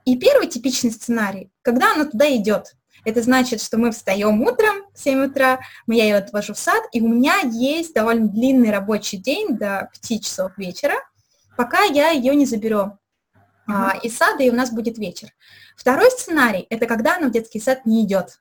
И 0.05 0.19
первый 0.19 0.49
типичный 0.49 0.91
сценарий, 0.91 1.53
когда 1.63 1.93
она 1.93 2.07
туда 2.07 2.35
идет, 2.35 2.75
это 3.05 3.23
значит, 3.23 3.61
что 3.61 3.79
мы 3.79 3.91
встаем 3.91 4.43
утром 4.43 4.85
в 4.95 4.99
7 4.99 5.27
утра, 5.27 5.61
я 5.87 6.05
ее 6.05 6.17
отвожу 6.17 6.55
в 6.55 6.59
сад, 6.59 6.83
и 6.93 7.01
у 7.01 7.09
меня 7.09 7.41
есть 7.45 7.95
довольно 7.95 8.29
длинный 8.29 8.71
рабочий 8.71 9.17
день 9.17 9.57
до 9.57 9.91
5 10.09 10.25
часов 10.25 10.53
вечера, 10.57 10.95
пока 11.57 11.83
я 11.83 12.11
ее 12.11 12.35
не 12.35 12.47
заберу 12.47 12.99
а, 13.67 13.97
из 14.03 14.17
сада, 14.17 14.43
и 14.43 14.51
у 14.51 14.55
нас 14.55 14.71
будет 14.71 14.99
вечер. 14.99 15.29
Второй 15.77 16.11
сценарий– 16.11 16.67
это 16.71 16.87
когда 16.87 17.17
она 17.17 17.29
в 17.29 17.33
детский 17.33 17.61
сад 17.61 17.87
не 17.87 18.05
идет. 18.05 18.39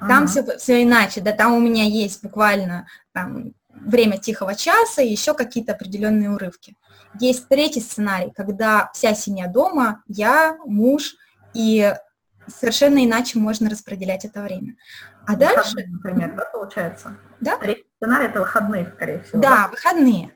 Там 0.00 0.24
ага. 0.24 0.26
все, 0.26 0.56
все 0.58 0.82
иначе, 0.82 1.20
да, 1.20 1.32
там 1.32 1.54
у 1.54 1.60
меня 1.60 1.84
есть 1.84 2.22
буквально 2.22 2.86
там, 3.12 3.52
время 3.68 4.18
тихого 4.18 4.54
часа 4.54 5.02
и 5.02 5.10
еще 5.10 5.34
какие-то 5.34 5.72
определенные 5.72 6.30
урывки. 6.30 6.76
Есть 7.20 7.48
третий 7.48 7.80
сценарий, 7.80 8.32
когда 8.34 8.90
вся 8.92 9.14
семья 9.14 9.46
дома, 9.46 10.02
я, 10.08 10.56
муж, 10.66 11.14
и 11.54 11.94
совершенно 12.48 13.04
иначе 13.04 13.38
можно 13.38 13.70
распределять 13.70 14.24
это 14.24 14.42
время. 14.42 14.76
А 15.26 15.36
дальше... 15.36 15.86
Например, 15.86 16.34
да, 16.36 16.44
получается? 16.52 17.16
Да. 17.40 17.58
Сценарий– 17.96 18.26
это 18.28 18.40
выходные, 18.40 18.92
скорее 18.94 19.22
всего. 19.22 19.40
Да, 19.40 19.50
да? 19.50 19.68
выходные. 19.68 20.30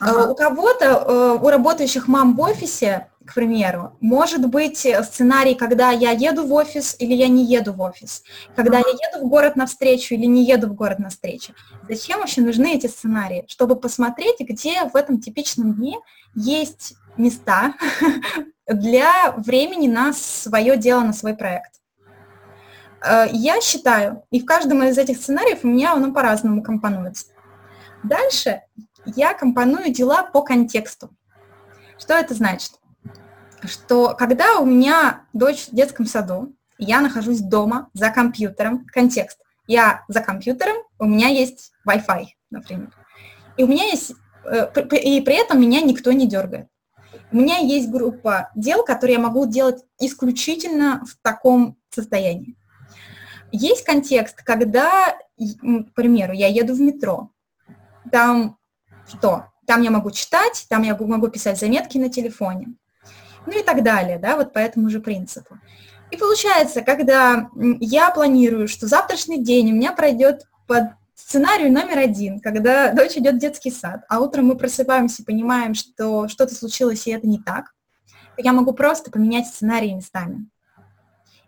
Ага. 0.00 0.22
Э, 0.22 0.26
у 0.28 0.34
кого-то, 0.34 0.84
э, 0.84 1.38
у 1.40 1.48
работающих 1.48 2.08
мам 2.08 2.34
в 2.34 2.40
офисе, 2.40 3.08
к 3.24 3.34
примеру, 3.34 3.96
может 4.00 4.44
быть 4.46 4.78
сценарий, 4.78 5.54
когда 5.54 5.90
я 5.90 6.10
еду 6.10 6.44
в 6.44 6.52
офис 6.52 6.96
или 6.98 7.14
я 7.14 7.28
не 7.28 7.44
еду 7.44 7.72
в 7.72 7.80
офис, 7.80 8.24
когда 8.56 8.78
я 8.78 8.84
еду 8.84 9.24
в 9.24 9.28
город 9.28 9.54
на 9.54 9.66
встречу 9.66 10.14
или 10.14 10.26
не 10.26 10.44
еду 10.44 10.66
в 10.68 10.74
город 10.74 10.98
на 10.98 11.10
встречу. 11.10 11.52
Зачем 11.88 12.18
вообще 12.18 12.40
нужны 12.40 12.74
эти 12.74 12.88
сценарии? 12.88 13.44
Чтобы 13.46 13.76
посмотреть, 13.76 14.40
где 14.40 14.84
в 14.86 14.96
этом 14.96 15.20
типичном 15.20 15.74
дне 15.74 15.98
есть 16.34 16.94
места 17.16 17.74
для 18.66 19.32
времени 19.32 19.88
на 19.88 20.12
свое 20.12 20.76
дело, 20.76 21.00
на 21.02 21.12
свой 21.12 21.34
проект. 21.34 21.72
Э, 23.04 23.26
я 23.30 23.60
считаю, 23.60 24.24
и 24.30 24.40
в 24.40 24.44
каждом 24.44 24.82
из 24.84 24.98
этих 24.98 25.16
сценариев 25.16 25.60
у 25.62 25.68
меня 25.68 25.92
оно 25.92 26.12
по-разному 26.12 26.62
компонуется. 26.62 27.26
Дальше 28.02 28.62
я 29.04 29.34
компоную 29.34 29.92
дела 29.92 30.24
по 30.24 30.42
контексту. 30.42 31.10
Что 31.98 32.14
это 32.14 32.34
значит? 32.34 32.72
Что 33.64 34.14
когда 34.18 34.58
у 34.58 34.66
меня 34.66 35.26
дочь 35.32 35.68
в 35.68 35.74
детском 35.74 36.06
саду, 36.06 36.54
я 36.78 37.00
нахожусь 37.00 37.40
дома 37.40 37.90
за 37.94 38.10
компьютером, 38.10 38.86
контекст. 38.86 39.38
Я 39.68 40.04
за 40.08 40.20
компьютером, 40.20 40.76
у 40.98 41.04
меня 41.04 41.28
есть 41.28 41.72
Wi-Fi, 41.88 42.26
например. 42.50 42.90
И 43.56 43.62
у 43.62 43.68
меня 43.68 43.84
есть, 43.84 44.14
э, 44.44 44.68
и 44.96 45.20
при 45.20 45.40
этом 45.40 45.60
меня 45.60 45.80
никто 45.80 46.10
не 46.10 46.26
дергает. 46.26 46.66
У 47.32 47.36
меня 47.36 47.56
есть 47.58 47.88
группа 47.88 48.50
дел, 48.54 48.84
которые 48.84 49.14
я 49.14 49.22
могу 49.22 49.46
делать 49.46 49.82
исключительно 49.98 51.02
в 51.06 51.16
таком 51.22 51.78
состоянии. 51.88 52.56
Есть 53.50 53.84
контекст, 53.84 54.42
когда, 54.42 55.16
к 55.38 55.94
примеру, 55.94 56.34
я 56.34 56.48
еду 56.48 56.74
в 56.74 56.80
метро, 56.80 57.30
там 58.10 58.58
что? 59.08 59.46
Там 59.66 59.82
я 59.82 59.90
могу 59.90 60.10
читать, 60.10 60.66
там 60.68 60.82
я 60.82 60.94
могу 60.94 61.28
писать 61.28 61.58
заметки 61.58 61.96
на 61.96 62.10
телефоне, 62.10 62.74
ну 63.46 63.58
и 63.58 63.62
так 63.62 63.82
далее, 63.82 64.18
да, 64.18 64.36
вот 64.36 64.52
по 64.52 64.58
этому 64.58 64.90
же 64.90 65.00
принципу. 65.00 65.58
И 66.10 66.16
получается, 66.16 66.82
когда 66.82 67.48
я 67.80 68.10
планирую, 68.10 68.68
что 68.68 68.86
завтрашний 68.86 69.42
день 69.42 69.72
у 69.72 69.74
меня 69.74 69.92
пройдет 69.92 70.42
под 70.66 70.84
сценарию 71.26 71.72
номер 71.72 71.98
один, 71.98 72.40
когда 72.40 72.92
дочь 72.94 73.16
идет 73.16 73.36
в 73.36 73.38
детский 73.38 73.70
сад, 73.70 74.04
а 74.08 74.20
утром 74.20 74.46
мы 74.46 74.56
просыпаемся 74.56 75.22
и 75.22 75.24
понимаем, 75.24 75.74
что 75.74 76.28
что-то 76.28 76.54
случилось, 76.54 77.06
и 77.06 77.10
это 77.12 77.26
не 77.26 77.38
так, 77.38 77.72
я 78.36 78.52
могу 78.52 78.72
просто 78.72 79.10
поменять 79.10 79.46
сценарии 79.46 79.92
местами. 79.92 80.48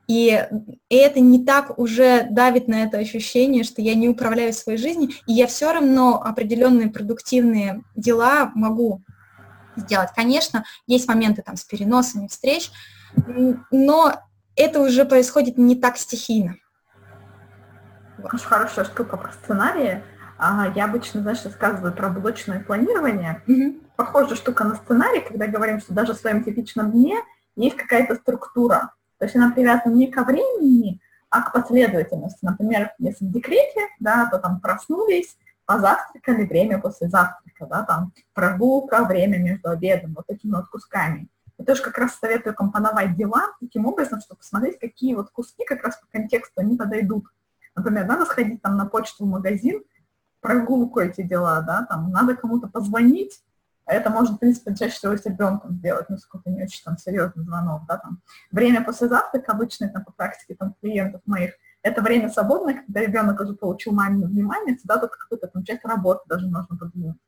И, 0.07 0.47
и 0.91 0.97
это 0.97 1.21
не 1.21 1.45
так 1.45 1.79
уже 1.79 2.27
давит 2.31 2.69
на 2.69 2.83
это 2.83 2.99
ощущение, 2.99 3.65
что 3.65 3.81
я 3.81 3.95
не 3.95 4.09
управляю 4.09 4.53
своей 4.53 4.79
жизнью, 4.79 5.11
и 5.27 5.33
я 5.33 5.47
все 5.47 5.73
равно 5.73 6.21
определенные 6.23 6.91
продуктивные 6.91 7.83
дела 7.97 8.53
могу 8.55 9.03
сделать. 9.77 10.11
Конечно, 10.15 10.65
есть 10.87 11.09
моменты 11.09 11.43
там 11.43 11.57
с 11.57 11.65
переносами 11.65 12.29
встреч, 12.29 12.71
но 13.71 14.15
это 14.57 14.83
уже 14.83 15.05
происходит 15.07 15.57
не 15.57 15.75
так 15.75 15.97
стихийно. 15.97 16.57
Очень 18.33 18.47
хорошая 18.47 18.85
штука 18.85 19.17
про 19.17 19.33
сценарии. 19.33 20.03
А, 20.39 20.73
я 20.75 20.87
обычно, 20.87 21.21
знаешь, 21.21 21.45
рассказываю 21.45 21.93
про 21.93 22.09
блочное 22.09 22.61
планирование. 22.61 23.43
Mm-hmm. 23.47 23.83
Похожая 23.97 24.37
штука 24.37 24.65
на 24.65 24.77
сценарий, 24.77 25.21
когда 25.21 25.47
говорим, 25.47 25.81
что 25.81 25.95
даже 25.95 26.15
в 26.15 26.17
своем 26.17 26.43
типичном 26.43 26.91
дне 26.91 27.17
есть 27.57 27.77
какая-то 27.77 28.17
структура. 28.17 28.93
То 29.19 29.27
есть 29.27 29.37
она 29.37 29.51
привязана 29.53 29.93
не 29.93 30.11
ко 30.11 30.25
времени, 30.25 31.01
а 31.31 31.43
к 31.43 31.53
последовательности. 31.53 32.39
Например, 32.43 32.93
если 32.99 33.25
в 33.25 33.33
декрете, 33.33 33.89
да, 34.01 34.29
то 34.31 34.39
там 34.39 34.61
проснулись, 34.61 35.37
позавтракали, 35.67 36.47
время 36.47 36.81
после 36.81 37.09
завтрака, 37.09 37.67
да, 37.67 37.83
там 37.85 38.13
прогулка, 38.33 39.05
время 39.05 39.39
между 39.39 39.71
обедом, 39.71 40.15
вот 40.15 40.27
такими 40.27 40.53
вот 40.53 40.69
кусками. 40.69 41.29
Я 41.59 41.65
тоже 41.65 41.83
как 41.83 41.97
раз 41.99 42.19
советую 42.19 42.55
компоновать 42.55 43.17
дела 43.17 43.53
таким 43.61 43.87
образом, 43.87 44.21
чтобы 44.21 44.39
посмотреть, 44.39 44.79
какие 44.79 45.15
вот 45.15 45.31
куски 45.31 45.65
как 45.65 45.85
раз 45.85 45.97
по 45.97 46.07
контексту 46.11 46.61
они 46.61 46.77
подойдут. 46.77 47.25
Например, 47.75 48.07
надо 48.07 48.25
сходить 48.25 48.63
там 48.63 48.77
на 48.77 48.87
почту 48.87 49.25
в 49.25 49.29
магазин, 49.29 49.83
прогулку 50.41 51.01
эти 51.01 51.23
дела, 51.23 51.63
да, 51.63 51.87
там 51.89 52.11
надо 52.11 52.37
кому-то 52.37 52.69
позвонить, 52.69 53.43
а 53.87 53.95
это 53.95 54.11
можно, 54.11 54.37
в 54.37 54.39
принципе, 54.39 54.75
чаще 54.75 54.95
всего 54.95 55.17
с 55.17 55.27
ребенком 55.27 55.73
сделать, 55.73 56.09
ну, 56.09 56.17
сколько 56.19 56.51
не 56.51 56.63
очень 56.63 56.83
там 56.85 56.97
серьезный 56.97 57.45
звонок, 57.45 57.83
да, 57.87 57.99
там. 57.99 58.21
Время 58.51 58.83
после 58.83 59.09
завтрака 59.09 59.53
обычно, 59.53 59.89
там, 59.89 60.05
по 60.05 60.13
практике, 60.13 60.55
там, 60.55 60.75
клиентов 60.81 61.21
моих, 61.27 61.53
это 61.83 62.01
время 62.01 62.31
свободное, 62.31 62.75
когда 62.75 63.01
ребенок 63.01 63.41
уже 63.41 63.55
получил 63.55 63.93
мамину 63.93 64.27
внимание, 64.27 64.77
всегда 64.77 64.97
тут 64.97 65.11
какую-то 65.11 65.49
там 65.49 65.65
часть 65.65 65.85
работы 65.85 66.23
даже 66.27 66.49
можно 66.49 66.77
подвинуть. 66.77 67.19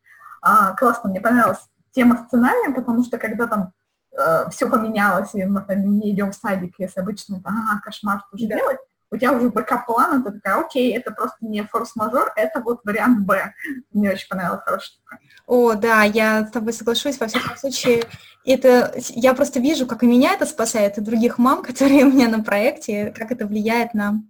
А, 0.41 0.75
классно, 0.75 1.11
мне 1.11 1.21
понравилась 1.21 1.69
тема 1.91 2.25
сценария, 2.27 2.73
потому 2.73 3.05
что 3.05 3.19
когда 3.19 3.47
там 3.47 3.73
э, 4.13 4.49
все 4.51 4.71
поменялось, 4.71 5.35
и 5.35 5.45
мы 5.45 5.61
там 5.61 5.99
не 5.99 6.11
идем 6.13 6.33
в 6.33 6.35
садик, 6.35 6.75
если 6.79 7.01
обычно, 7.01 7.43
а, 7.45 7.81
кошмар, 7.81 8.23
что 8.29 8.39
же 8.39 8.49
да. 8.49 8.57
делать, 8.57 8.79
у 9.11 9.17
тебя 9.17 9.33
уже 9.33 9.51
backup 9.51 9.88
-план, 9.88 10.25
ты 10.25 10.33
такая, 10.33 10.61
окей, 10.61 10.97
это 10.97 11.11
просто 11.11 11.37
не 11.41 11.63
форс-мажор, 11.63 12.33
это 12.37 12.61
вот 12.61 12.81
вариант 12.85 13.27
Б. 13.27 13.55
Мне 13.93 14.11
очень 14.11 14.29
понравилась 14.29 14.63
хорошая 14.65 14.87
штука. 14.87 15.19
О, 15.47 15.75
да, 15.75 16.03
я 16.03 16.47
с 16.47 16.51
тобой 16.51 16.73
соглашусь, 16.73 17.21
во 17.21 17.29
всяком 17.29 17.57
случае, 17.57 18.05
это, 18.45 18.95
я 19.11 19.35
просто 19.35 19.61
вижу, 19.61 19.87
как 19.87 20.03
и 20.03 20.07
меня 20.07 20.35
это 20.35 20.47
спасает, 20.47 20.99
и 20.99 21.01
других 21.01 21.39
мам, 21.39 21.63
которые 21.65 22.05
у 22.05 22.13
меня 22.13 22.29
на 22.29 22.43
проекте, 22.43 23.13
как 23.17 23.31
это 23.31 23.47
влияет 23.47 23.95
на 23.95 24.23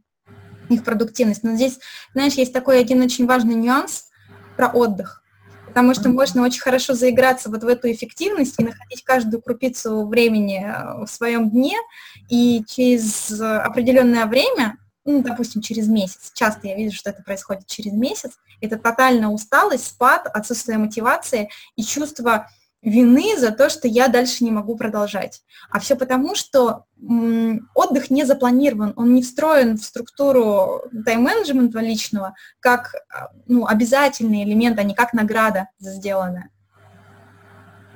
их 0.69 0.85
продуктивность. 0.85 1.43
Но 1.43 1.55
здесь, 1.55 1.79
знаешь, 2.13 2.35
есть 2.35 2.53
такой 2.53 2.81
один 2.81 3.01
очень 3.03 3.27
важный 3.27 3.55
нюанс 3.55 4.09
про 4.57 4.69
отдых, 4.69 5.23
потому 5.69 5.95
что 5.95 6.09
можно 6.09 6.43
очень 6.43 6.61
хорошо 6.61 6.95
заиграться 6.95 7.51
вот 7.51 7.63
в 7.63 7.69
эту 7.69 7.91
эффективность 7.91 8.59
и 8.59 8.65
находить 8.65 9.05
каждую 9.05 9.43
крупицу 9.43 10.07
времени 10.07 10.65
э, 10.67 11.05
в 11.05 11.09
своем 11.09 11.51
дне, 11.51 11.77
и 12.29 12.65
через 12.67 13.41
определенное 13.41 14.27
время 14.27 14.77
ну, 15.07 15.23
допустим, 15.23 15.63
через 15.63 15.87
месяц. 15.87 16.33
Часто 16.35 16.67
я 16.67 16.75
вижу, 16.75 16.97
что 16.97 17.11
это 17.11 17.23
происходит 17.23 17.67
через 17.67 17.93
месяц. 17.93 18.33
Это 18.61 18.77
тотальная 18.77 19.29
усталость, 19.29 19.87
спад, 19.87 20.27
отсутствие 20.27 20.79
мотивации 20.79 21.49
и 21.77 21.85
чувство 21.85 22.49
вины 22.83 23.37
за 23.39 23.51
то, 23.53 23.69
что 23.69 23.89
я 23.89 24.09
дальше 24.09 24.45
не 24.45 24.51
могу 24.51 24.77
продолжать. 24.77 25.43
А 25.71 25.81
все 25.81 25.97
потому, 25.97 26.35
что 26.35 26.85
отдых 27.75 28.11
не 28.11 28.25
запланирован, 28.25 28.93
он 28.97 29.15
не 29.15 29.23
встроен 29.23 29.77
в 29.77 29.85
структуру 29.85 30.83
тайм-менеджмента 31.05 31.81
личного 31.81 32.35
как 32.61 32.95
ну, 33.47 33.67
обязательный 33.67 34.45
элемент, 34.45 34.79
а 34.79 34.83
не 34.83 34.95
как 34.95 35.13
награда 35.13 35.69
за 35.79 35.93
сделанное. 35.93 36.51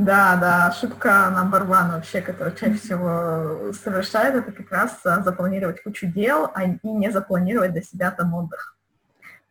Да, 0.01 0.37
да, 0.37 0.69
ошибка 0.69 1.31
number 1.31 1.69
one 1.69 1.93
вообще, 1.93 2.23
которую 2.23 2.57
чаще 2.57 2.73
всего 2.73 3.71
совершает, 3.75 4.35
это 4.35 4.51
как 4.51 4.73
раз 4.73 4.99
а, 5.05 5.23
запланировать 5.23 5.83
кучу 5.83 6.07
дел, 6.07 6.51
а 6.55 6.65
и 6.65 6.79
не 6.83 7.13
запланировать 7.13 7.73
для 7.73 7.83
себя 7.83 8.11
там 8.11 8.33
отдых. 8.33 8.79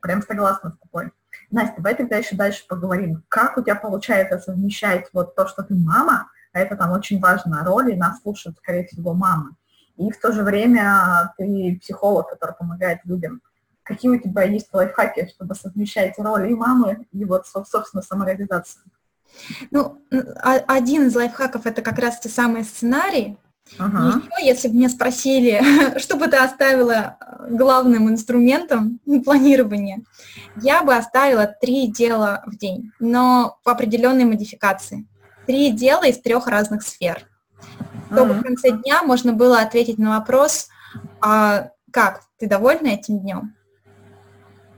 Прям 0.02 0.24
согласна 0.24 0.72
с 0.72 0.78
тобой. 0.80 1.12
Настя, 1.52 1.76
давай 1.78 1.94
тогда 1.94 2.16
еще 2.16 2.36
дальше 2.36 2.66
поговорим. 2.68 3.24
Как 3.30 3.60
у 3.60 3.62
тебя 3.62 3.76
получается 3.76 4.40
совмещать 4.40 5.08
вот 5.14 5.36
то, 5.36 5.48
что 5.48 5.62
ты 5.62 5.76
мама, 5.76 6.32
а 6.52 6.60
это 6.60 6.76
там 6.76 6.94
очень 6.94 7.20
важная 7.20 7.64
роль, 7.64 7.94
и 7.94 7.96
нас 7.96 8.20
слушают, 8.24 8.58
скорее 8.58 8.88
всего, 8.88 9.14
мамы. 9.14 9.52
И 9.98 10.10
в 10.10 10.20
то 10.20 10.32
же 10.32 10.42
время 10.42 11.32
ты 11.38 11.78
психолог, 11.80 12.28
который 12.28 12.56
помогает 12.56 13.02
людям. 13.06 13.44
Какие 13.84 14.10
у 14.10 14.20
тебя 14.20 14.42
есть 14.46 14.74
лайфхаки, 14.74 15.30
чтобы 15.30 15.54
совмещать 15.54 16.18
роли 16.18 16.50
и 16.50 16.56
мамы, 16.56 17.06
и 17.12 17.24
вот, 17.24 17.46
собственно, 17.46 18.02
самореализацию? 18.02 18.82
Ну, 19.72 20.02
а, 20.12 20.56
один 20.68 21.08
из 21.08 21.16
лайфхаков 21.16 21.66
это 21.66 21.82
как 21.82 22.00
раз 22.00 22.20
те 22.20 22.30
самые 22.30 22.64
сценарии. 22.64 23.38
Ага. 23.78 24.22
Еще, 24.38 24.48
если 24.48 24.68
бы 24.68 24.76
меня 24.76 24.90
спросили, 24.90 25.62
что 26.00 26.16
бы 26.16 26.28
ты 26.28 26.38
оставила 26.38 27.18
э, 27.20 27.48
главным 27.52 28.10
инструментом 28.10 29.00
планирования, 29.24 30.02
я 30.62 30.84
бы 30.84 30.96
оставила 30.96 31.46
три 31.46 31.88
дела 31.88 32.44
в 32.46 32.58
день, 32.58 32.92
но 33.00 33.60
по 33.64 33.72
определенной 33.74 34.26
модификации. 34.26 35.08
Три 35.46 35.72
дела 35.72 36.08
из 36.08 36.20
трех 36.20 36.48
разных 36.48 36.84
сфер. 36.84 37.28
Чтобы 38.08 38.32
ага. 38.32 38.40
в 38.40 38.44
конце 38.44 38.72
дня 38.72 39.04
можно 39.04 39.34
было 39.34 39.60
ответить 39.60 40.00
на 40.00 40.18
вопрос, 40.18 40.68
а 41.22 41.70
как, 41.92 42.22
ты 42.40 42.48
довольна 42.48 42.88
этим 42.88 43.20
днем? 43.20 43.56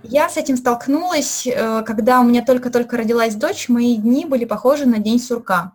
Я 0.03 0.29
с 0.29 0.37
этим 0.37 0.57
столкнулась, 0.57 1.45
э, 1.45 1.83
когда 1.83 2.21
у 2.21 2.23
меня 2.23 2.43
только-только 2.43 2.97
родилась 2.97 3.35
дочь, 3.35 3.69
мои 3.69 3.97
дни 3.97 4.25
были 4.25 4.45
похожи 4.45 4.85
на 4.85 4.99
день 4.99 5.19
сурка. 5.19 5.73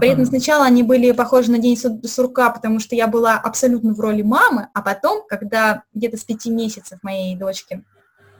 При 0.00 0.10
этом 0.10 0.26
сначала 0.26 0.66
они 0.66 0.82
были 0.82 1.12
похожи 1.12 1.50
на 1.50 1.58
день 1.58 1.76
сурка, 1.76 2.50
потому 2.50 2.78
что 2.78 2.94
я 2.94 3.06
была 3.06 3.38
абсолютно 3.38 3.94
в 3.94 4.00
роли 4.00 4.20
мамы, 4.22 4.68
а 4.74 4.82
потом, 4.82 5.24
когда 5.26 5.84
где-то 5.94 6.18
с 6.18 6.24
пяти 6.24 6.50
месяцев 6.50 6.98
моей 7.02 7.34
дочки 7.36 7.82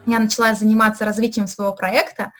я 0.05 0.19
начала 0.19 0.55
заниматься 0.55 1.05
развитием 1.05 1.47
своего 1.47 1.73
проекта, 1.73 2.33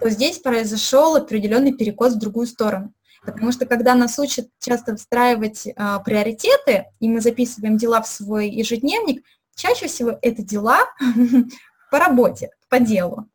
то 0.00 0.08
здесь 0.08 0.38
произошел 0.38 1.16
определенный 1.16 1.72
перекос 1.72 2.14
в 2.14 2.18
другую 2.18 2.46
сторону. 2.46 2.92
Потому 3.24 3.52
что 3.52 3.66
когда 3.66 3.94
нас 3.94 4.18
учат 4.18 4.48
часто 4.60 4.96
встраивать 4.96 5.66
э, 5.66 5.72
приоритеты, 6.04 6.86
и 7.00 7.08
мы 7.08 7.20
записываем 7.20 7.76
дела 7.76 8.02
в 8.02 8.06
свой 8.06 8.50
ежедневник, 8.50 9.24
чаще 9.56 9.86
всего 9.86 10.18
это 10.20 10.42
дела, 10.42 10.80
по 11.94 12.00
работе, 12.00 12.50
по 12.68 12.80
делу, 12.80 13.28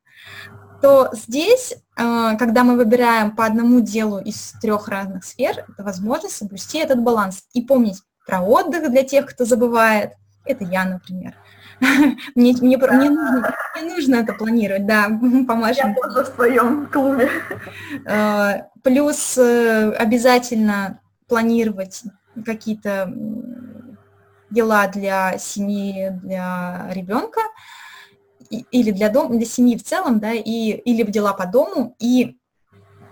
то 0.82 1.12
здесь 1.14 1.76
э, 1.96 2.36
когда 2.38 2.66
мы 2.66 2.76
выбираем 2.76 3.34
по 3.34 3.46
одному 3.46 3.80
делу 3.80 4.20
из 4.20 4.52
трех 4.62 4.90
разных 4.90 5.24
сфер, 5.24 5.64
это 5.70 5.82
возможность 5.82 6.36
соблюсти 6.36 6.80
этот 6.80 7.00
баланс 7.02 7.46
и 7.54 7.62
помнить 7.62 8.02
про 8.28 8.42
отдых 8.42 8.92
для 8.92 9.04
тех, 9.04 9.28
кто 9.28 9.46
забывает. 9.46 10.12
Это 10.44 10.66
я, 10.66 10.84
например. 10.84 11.36
Мне, 12.36 12.54
мне, 12.60 12.76
мне, 12.76 13.10
нужно, 13.10 13.56
мне 13.76 13.94
нужно 13.96 14.16
это 14.16 14.34
планировать, 14.34 14.86
да, 14.86 15.08
помашем. 15.48 15.96
Я 15.96 15.96
тоже 15.96 16.24
в 16.26 16.36
своем 16.36 16.88
клубе. 16.88 17.30
Э, 18.06 18.64
плюс 18.84 19.38
э, 19.38 19.94
обязательно 19.94 21.00
планировать 21.30 22.04
какие-то 22.46 23.10
дела 24.50 24.88
для 24.88 25.38
семьи, 25.38 26.10
для 26.22 26.90
ребенка 26.92 27.40
или 28.50 28.92
для, 28.92 29.10
дома, 29.10 29.36
для 29.36 29.46
семьи 29.46 29.78
в 29.78 29.84
целом, 29.84 30.20
да, 30.20 30.34
и, 30.34 30.42
или 30.42 31.04
дела 31.04 31.34
по 31.34 31.46
дому, 31.46 31.96
и 32.00 32.38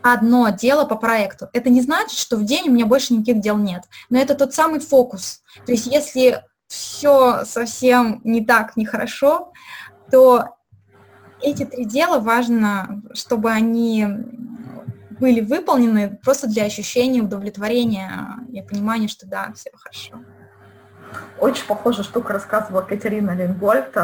одно 0.02 0.50
дело 0.50 0.86
по 0.86 0.96
проекту. 0.96 1.50
Это 1.54 1.70
не 1.70 1.82
значит, 1.82 2.18
что 2.18 2.38
в 2.38 2.46
день 2.46 2.70
у 2.70 2.72
меня 2.72 2.86
больше 2.86 3.14
никаких 3.14 3.42
дел 3.42 3.58
нет, 3.58 3.84
но 4.10 4.20
это 4.20 4.36
тот 4.36 4.54
самый 4.54 4.80
фокус. 4.80 5.42
То 5.66 5.72
есть 5.72 5.88
если 5.88 6.44
все 6.68 7.44
совсем 7.46 8.22
не 8.24 8.46
так, 8.46 8.76
нехорошо, 8.76 9.52
то 10.12 10.58
эти 11.42 11.66
три 11.66 11.86
дела 11.86 12.20
важно, 12.20 13.02
чтобы 13.14 13.52
они 13.52 14.06
были 15.20 15.42
выполнены 15.42 16.20
просто 16.24 16.48
для 16.48 16.66
ощущения 16.66 17.22
удовлетворения 17.22 18.38
и 18.52 18.62
понимания, 18.62 19.08
что 19.08 19.28
да, 19.28 19.52
все 19.56 19.72
хорошо. 19.74 20.24
Очень 21.40 21.66
похожая 21.66 22.04
штука 22.04 22.34
рассказывала 22.34 22.82
Катерина 22.82 23.36
Лингольд 23.36 23.96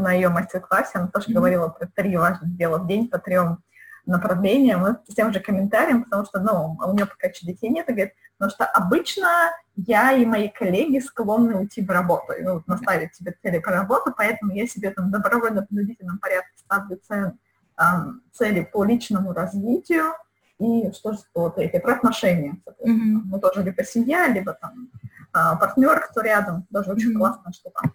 на 0.00 0.12
ее 0.12 0.28
мастер-классе. 0.28 0.92
Она 0.94 1.08
тоже 1.08 1.28
mm-hmm. 1.28 1.32
говорила 1.34 1.68
про 1.68 1.86
три 1.86 2.16
важных 2.16 2.56
дела 2.56 2.78
в 2.78 2.86
день 2.86 3.08
по 3.08 3.18
трем 3.18 3.62
направлениям. 4.06 4.80
Мы 4.80 4.96
с 5.08 5.14
тем 5.14 5.32
же 5.32 5.40
комментарием, 5.40 6.04
потому 6.04 6.24
что, 6.24 6.40
ну, 6.40 6.78
у 6.80 6.92
нее 6.92 7.06
пока 7.06 7.26
еще 7.28 7.44
детей 7.44 7.68
нет, 7.68 7.88
и 7.88 7.92
говорит, 7.92 8.14
потому 8.38 8.50
что 8.50 8.64
обычно 8.64 9.28
я 9.74 10.12
и 10.12 10.24
мои 10.24 10.48
коллеги 10.48 11.00
склонны 11.00 11.56
уйти 11.56 11.82
в 11.82 11.90
работу, 11.90 12.32
и, 12.32 12.42
ну, 12.42 12.62
наставить 12.66 13.14
себе 13.14 13.34
цели 13.42 13.58
по 13.58 13.70
работе, 13.70 14.12
поэтому 14.16 14.52
я 14.52 14.66
себе 14.66 14.90
там 14.90 15.10
добровольно-принудительном 15.10 16.18
порядке 16.18 16.52
ставлю 16.56 16.98
цель, 17.08 17.32
эм, 17.78 18.22
цели 18.32 18.68
по 18.72 18.84
личному 18.84 19.32
развитию, 19.32 20.12
и 20.58 20.90
что 20.92 21.12
же 21.12 21.18
было 21.34 21.50
третье, 21.50 21.80
про 21.80 21.94
отношения. 21.94 22.60
Mm-hmm. 22.66 23.20
Мы 23.24 23.40
тоже 23.40 23.62
либо 23.62 23.84
семья, 23.84 24.28
либо 24.28 24.54
там 24.54 24.88
а, 25.32 25.56
партнер, 25.56 26.00
кто 26.00 26.22
рядом, 26.22 26.66
тоже 26.72 26.92
очень 26.92 27.12
mm-hmm. 27.12 27.18
классная 27.18 27.52
штука. 27.52 27.90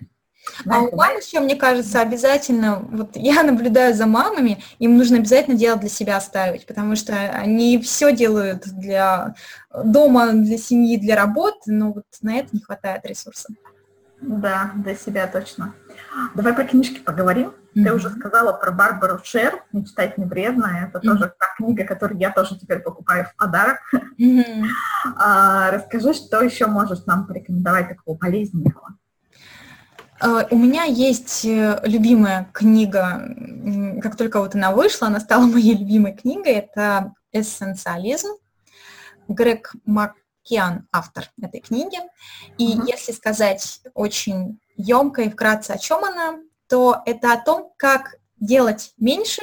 А 0.67 0.81
у 0.81 0.95
мам 0.95 1.17
еще, 1.17 1.39
мне 1.39 1.55
кажется, 1.55 2.01
обязательно, 2.01 2.79
вот 2.91 3.15
я 3.15 3.43
наблюдаю 3.43 3.93
за 3.93 4.05
мамами, 4.05 4.63
им 4.79 4.97
нужно 4.97 5.17
обязательно 5.17 5.57
дело 5.57 5.77
для 5.77 5.89
себя 5.89 6.17
оставить, 6.17 6.65
потому 6.65 6.95
что 6.95 7.13
они 7.13 7.79
все 7.81 8.15
делают 8.15 8.63
для 8.65 9.35
дома, 9.73 10.31
для 10.33 10.57
семьи, 10.57 10.97
для 10.97 11.15
работы, 11.15 11.71
но 11.71 11.91
вот 11.91 12.05
на 12.21 12.35
это 12.35 12.49
не 12.53 12.61
хватает 12.61 13.05
ресурсов. 13.05 13.55
Да, 14.21 14.71
для 14.75 14.95
себя 14.95 15.25
точно. 15.27 15.73
Давай 16.35 16.53
про 16.53 16.63
книжки 16.63 16.99
поговорим. 16.99 17.53
Mm-hmm. 17.73 17.83
Ты 17.83 17.93
уже 17.93 18.09
сказала 18.09 18.53
про 18.53 18.71
Барбару 18.71 19.19
Шер, 19.23 19.63
«Не 19.71 19.85
читать 19.85 20.17
не 20.17 20.25
вредно». 20.25 20.87
Это 20.87 20.99
mm-hmm. 20.99 21.01
тоже 21.01 21.33
та 21.39 21.45
книга, 21.57 21.85
которую 21.85 22.19
я 22.19 22.29
тоже 22.31 22.59
теперь 22.59 22.79
покупаю 22.79 23.25
в 23.25 23.35
подарок. 23.35 23.79
Mm-hmm. 24.19 24.65
а, 25.17 25.71
расскажи, 25.71 26.13
что 26.13 26.43
еще 26.43 26.67
можешь 26.67 27.05
нам 27.05 27.25
порекомендовать 27.25 27.89
такого 27.89 28.17
полезненького? 28.17 28.97
Uh, 30.23 30.45
у 30.51 30.57
меня 30.57 30.83
есть 30.83 31.45
э, 31.45 31.79
любимая 31.83 32.47
книга, 32.53 33.27
как 34.03 34.15
только 34.15 34.39
вот 34.39 34.53
она 34.53 34.71
вышла, 34.71 35.07
она 35.07 35.19
стала 35.19 35.45
моей 35.47 35.75
любимой 35.75 36.13
книгой, 36.13 36.53
это 36.53 37.13
«Эссенциализм». 37.31 38.29
Грег 39.27 39.73
Маккиан 39.85 40.87
автор 40.91 41.31
этой 41.41 41.61
книги. 41.61 41.97
И 42.59 42.75
uh-huh. 42.75 42.85
если 42.87 43.13
сказать 43.13 43.81
очень 43.95 44.59
емко 44.75 45.23
и 45.23 45.29
вкратце, 45.29 45.71
о 45.71 45.77
чем 45.79 46.03
она, 46.03 46.37
то 46.67 47.01
это 47.05 47.33
о 47.33 47.37
том, 47.37 47.71
как 47.77 48.15
делать 48.39 48.93
меньше, 48.97 49.41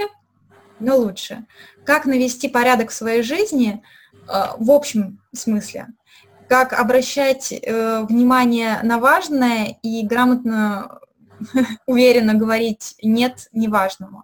но 0.78 0.96
лучше. 0.96 1.44
Как 1.84 2.04
навести 2.04 2.48
порядок 2.48 2.90
в 2.90 2.94
своей 2.94 3.22
жизни 3.22 3.82
э, 4.12 4.42
в 4.58 4.70
общем 4.70 5.20
смысле. 5.34 5.88
Как 6.48 6.72
обращать 6.72 7.52
э, 7.52 8.04
внимание 8.08 8.80
на 8.82 8.98
важное 8.98 9.78
и 9.82 10.06
грамотно, 10.06 11.00
уверенно 11.86 12.34
говорить 12.34 12.94
«нет» 13.02 13.48
неважному. 13.52 14.22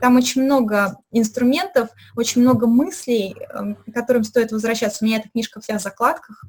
Там 0.00 0.16
очень 0.16 0.42
много 0.42 0.96
инструментов, 1.12 1.90
очень 2.16 2.42
много 2.42 2.66
мыслей, 2.66 3.36
э, 3.38 3.74
к 3.74 3.94
которым 3.94 4.24
стоит 4.24 4.52
возвращаться. 4.52 5.04
У 5.04 5.06
меня 5.06 5.18
эта 5.18 5.28
книжка 5.28 5.60
вся 5.60 5.78
в 5.78 5.82
закладках. 5.82 6.44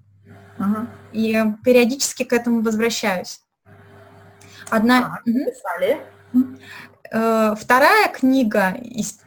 И 1.13 1.44
периодически 1.63 2.24
к 2.24 2.34
этому 2.34 2.62
возвращаюсь. 2.62 3.42
Одна... 4.70 5.22
Э, 7.12 7.56
вторая 7.58 8.10
книга 8.10 8.72
из 8.82 9.20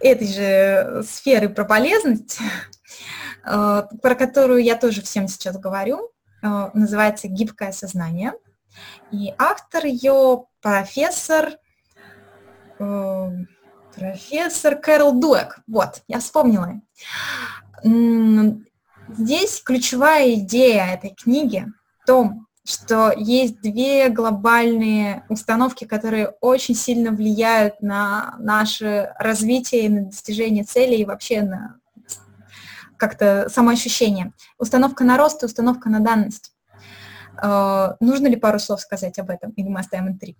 этой 0.00 0.26
же 0.26 1.04
сферы 1.04 1.48
про 1.48 1.64
полезность, 1.64 2.40
э, 2.40 2.44
про 3.44 4.14
которую 4.14 4.62
я 4.62 4.76
тоже 4.76 5.02
всем 5.02 5.28
сейчас 5.28 5.58
говорю, 5.58 6.10
э, 6.42 6.70
называется 6.74 7.28
«Гибкое 7.28 7.72
сознание». 7.72 8.32
И 9.10 9.34
автор 9.36 9.84
ее 9.84 10.44
профессор, 10.62 11.58
профессор 12.78 14.76
Кэрол 14.76 15.20
Дуэк. 15.20 15.60
Вот, 15.66 16.02
я 16.08 16.20
вспомнила. 16.20 16.80
Здесь 19.08 19.60
ключевая 19.62 20.34
идея 20.34 20.94
этой 20.94 21.10
книги 21.10 21.66
в 22.02 22.06
том, 22.06 22.46
что 22.64 23.12
есть 23.16 23.60
две 23.60 24.08
глобальные 24.08 25.24
установки, 25.28 25.84
которые 25.84 26.28
очень 26.40 26.74
сильно 26.74 27.10
влияют 27.10 27.82
на 27.82 28.36
наше 28.38 29.12
развитие 29.18 29.86
и 29.86 29.88
на 29.88 30.04
достижение 30.06 30.64
целей 30.64 31.02
и 31.02 31.04
вообще 31.04 31.42
на 31.42 31.80
как-то 33.02 33.48
самоощущение. 33.48 34.32
Установка 34.58 35.02
на 35.02 35.16
рост 35.16 35.42
и 35.42 35.46
установка 35.46 35.90
на 35.90 35.98
данность. 35.98 36.52
Э, 37.42 37.94
нужно 37.98 38.28
ли 38.28 38.36
пару 38.36 38.60
слов 38.60 38.80
сказать 38.80 39.18
об 39.18 39.30
этом, 39.30 39.50
или 39.50 39.68
мы 39.68 39.80
оставим 39.80 40.06
интригу? 40.06 40.38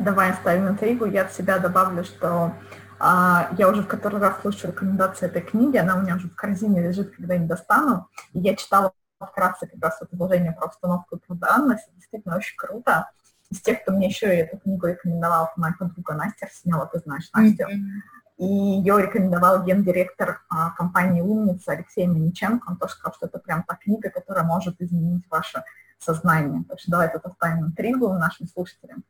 Давай 0.00 0.32
оставим 0.32 0.68
интригу. 0.68 1.04
Я 1.04 1.22
от 1.22 1.32
себя 1.32 1.58
добавлю, 1.58 2.02
что 2.02 2.52
а, 2.98 3.48
я 3.58 3.68
уже 3.68 3.82
в 3.82 3.86
который 3.86 4.18
раз 4.18 4.40
слушаю 4.40 4.72
рекомендации 4.72 5.26
этой 5.26 5.42
книги, 5.42 5.76
она 5.76 5.94
у 5.94 6.02
меня 6.02 6.16
уже 6.16 6.28
в 6.28 6.34
корзине 6.34 6.82
лежит, 6.82 7.14
когда 7.14 7.36
не 7.36 7.46
достану. 7.46 8.08
И 8.32 8.40
я 8.40 8.56
читала 8.56 8.92
вкратце 9.20 9.68
как 9.68 9.80
раз 9.80 9.98
это 10.00 10.16
вложение 10.16 10.50
про 10.50 10.66
установку 10.66 11.18
труда-данность. 11.18 11.88
Действительно 11.94 12.36
очень 12.38 12.56
круто. 12.56 13.08
Из 13.50 13.60
тех, 13.60 13.82
кто 13.82 13.92
мне 13.92 14.08
еще 14.08 14.34
и 14.34 14.40
эту 14.40 14.58
книгу 14.58 14.88
рекомендовал, 14.88 15.50
моя 15.56 15.74
подруга 15.78 16.14
Настя 16.14 16.46
Арсеньева, 16.46 16.90
ты 16.92 16.98
знаешь 16.98 17.30
Настю. 17.32 17.62
Mm-hmm. 17.62 18.14
И 18.36 18.44
ее 18.44 19.00
рекомендовал 19.00 19.62
гендиректор 19.62 20.42
а, 20.48 20.70
компании 20.70 21.20
«Умница» 21.20 21.72
Алексей 21.72 22.06
Миниченко. 22.06 22.70
Он 22.70 22.76
тоже 22.76 22.94
сказал, 22.94 23.14
что 23.14 23.26
это 23.26 23.38
прям 23.38 23.62
та 23.62 23.76
книга, 23.76 24.10
которая 24.10 24.44
может 24.44 24.80
изменить 24.80 25.24
ваше 25.30 25.62
сознание. 25.98 26.64
Так 26.68 26.80
что 26.80 26.90
давай 26.90 27.12
тут 27.12 27.24
оставим 27.24 27.66
интригу 27.66 28.12
нашим 28.12 28.48
слушателям. 28.48 29.04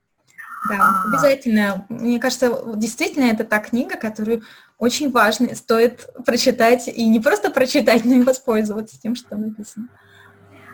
Да, 0.68 0.76
а, 0.78 1.08
обязательно. 1.08 1.87
Мне 1.88 2.18
кажется, 2.18 2.50
действительно, 2.76 3.24
это 3.24 3.44
та 3.44 3.60
книга, 3.60 3.96
которую 3.96 4.42
очень 4.78 5.10
важно, 5.10 5.54
стоит 5.54 6.08
прочитать, 6.24 6.88
и 6.88 7.06
не 7.08 7.20
просто 7.20 7.50
прочитать, 7.50 8.04
но 8.04 8.14
и 8.14 8.22
воспользоваться 8.22 9.00
тем, 9.00 9.14
что 9.14 9.37
написано. 9.37 9.88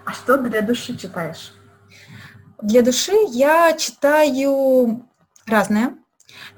А 0.05 0.13
что 0.13 0.39
для 0.39 0.63
души 0.63 0.97
читаешь? 0.97 1.55
Для 2.63 2.83
души 2.83 3.13
я 3.31 3.73
читаю 3.77 5.09
разное. 5.47 5.95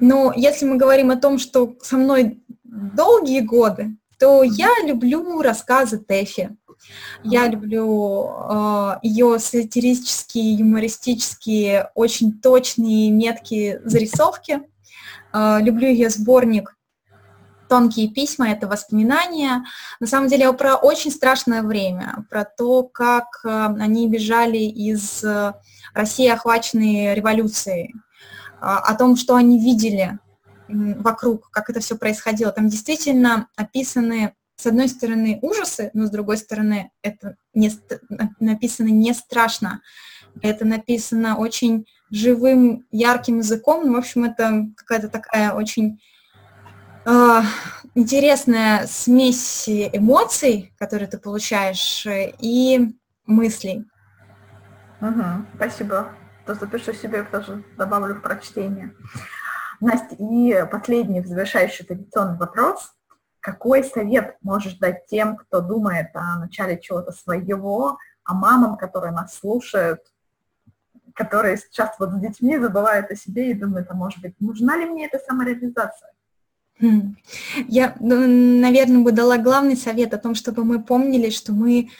Но 0.00 0.32
если 0.34 0.66
мы 0.66 0.76
говорим 0.76 1.10
о 1.10 1.16
том, 1.16 1.38
что 1.38 1.76
со 1.82 1.96
мной 1.96 2.42
долгие 2.64 3.40
годы, 3.40 3.96
то 4.18 4.42
я 4.42 4.70
люблю 4.84 5.42
рассказы 5.42 5.98
Тэфи. 5.98 6.56
Я 7.22 7.46
люблю 7.46 8.28
э, 8.28 8.98
ее 9.02 9.38
сатирические, 9.38 10.54
юмористические, 10.54 11.90
очень 11.94 12.40
точные, 12.40 13.10
меткие 13.10 13.80
зарисовки. 13.84 14.62
Э, 15.32 15.58
люблю 15.60 15.88
ее 15.88 16.10
сборник 16.10 16.76
тонкие 17.72 18.08
письма, 18.08 18.50
это 18.50 18.68
воспоминания. 18.68 19.64
На 19.98 20.06
самом 20.06 20.28
деле 20.28 20.52
про 20.52 20.76
очень 20.76 21.10
страшное 21.10 21.62
время, 21.62 22.26
про 22.28 22.44
то, 22.44 22.82
как 22.82 23.24
э, 23.44 23.48
они 23.48 24.08
бежали 24.08 24.58
из 24.58 25.24
э, 25.24 25.54
России, 25.94 26.28
охваченной 26.28 27.14
революцией, 27.14 27.94
о 28.62 28.94
том, 28.94 29.16
что 29.16 29.34
они 29.34 29.58
видели 29.58 30.18
вокруг, 30.68 31.50
как 31.50 31.68
это 31.68 31.80
все 31.80 31.96
происходило. 31.96 32.52
Там 32.52 32.68
действительно 32.68 33.48
описаны, 33.56 34.34
с 34.56 34.66
одной 34.66 34.88
стороны, 34.88 35.38
ужасы, 35.42 35.90
но 35.94 36.06
с 36.06 36.10
другой 36.10 36.36
стороны, 36.36 36.92
это 37.02 37.36
не, 37.54 37.70
написано 38.38 38.88
не 38.88 39.12
страшно. 39.12 39.82
Это 40.40 40.64
написано 40.64 41.36
очень 41.36 41.86
живым, 42.10 42.86
ярким 42.90 43.38
языком. 43.38 43.86
Ну, 43.86 43.94
в 43.94 43.98
общем, 43.98 44.24
это 44.24 44.66
какая-то 44.76 45.08
такая 45.08 45.52
очень 45.52 46.00
э, 47.04 47.40
интересная 47.94 48.86
смесь 48.86 49.68
эмоций, 49.68 50.72
которые 50.78 51.08
ты 51.08 51.18
получаешь, 51.18 52.06
и 52.06 52.94
мыслей. 53.26 53.84
Угу, 55.00 55.46
спасибо. 55.56 56.12
То 56.46 56.54
запишу 56.54 56.92
себе, 56.92 57.22
тоже 57.24 57.62
добавлю 57.76 58.16
в 58.16 58.22
прочтение. 58.22 58.94
Настя, 59.80 60.16
и 60.18 60.66
последний 60.70 61.24
завершающий 61.24 61.84
традиционный 61.84 62.38
вопрос. 62.38 62.92
Какой 63.40 63.82
совет 63.82 64.36
можешь 64.42 64.74
дать 64.74 65.06
тем, 65.06 65.36
кто 65.36 65.60
думает 65.60 66.10
о 66.14 66.38
начале 66.38 66.80
чего-то 66.80 67.10
своего, 67.12 67.98
а 68.24 68.34
мамам, 68.34 68.76
которые 68.76 69.12
нас 69.12 69.34
слушают, 69.34 70.00
которые 71.14 71.56
сейчас 71.56 71.96
вот 71.98 72.10
с 72.10 72.20
детьми 72.20 72.58
забывают 72.58 73.10
о 73.10 73.16
себе 73.16 73.50
и 73.50 73.54
думают, 73.54 73.90
а 73.90 73.94
может 73.94 74.20
быть, 74.20 74.34
нужна 74.40 74.76
ли 74.76 74.86
мне 74.86 75.06
эта 75.06 75.18
самореализация? 75.18 76.12
Хм. 76.80 77.16
Я, 77.68 77.94
ну, 78.00 78.26
наверное, 78.60 79.02
бы 79.02 79.12
дала 79.12 79.38
главный 79.38 79.76
совет 79.76 80.14
о 80.14 80.18
том, 80.18 80.34
чтобы 80.34 80.64
мы 80.64 80.82
помнили, 80.82 81.30
что 81.30 81.52
мы 81.52 81.90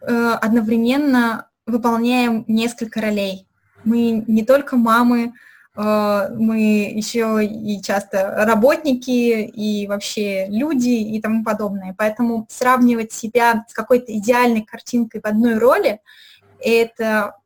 э, 0.00 0.06
одновременно 0.06 1.48
выполняем 1.66 2.44
несколько 2.48 3.00
ролей. 3.00 3.46
Мы 3.84 4.24
не 4.26 4.44
только 4.44 4.76
мамы, 4.76 5.32
э, 5.76 6.28
мы 6.36 6.92
еще 6.94 7.44
и 7.44 7.80
часто 7.82 8.44
работники 8.44 9.42
и 9.42 9.86
вообще 9.86 10.46
люди 10.48 10.90
и 10.90 11.20
тому 11.20 11.44
подобное. 11.44 11.94
Поэтому 11.96 12.46
сравнивать 12.50 13.12
себя 13.12 13.64
с 13.68 13.72
какой-то 13.72 14.16
идеальной 14.16 14.62
картинкой 14.62 15.20
в 15.20 15.26
одной 15.26 15.58
роли 15.58 16.00
это 16.60 17.36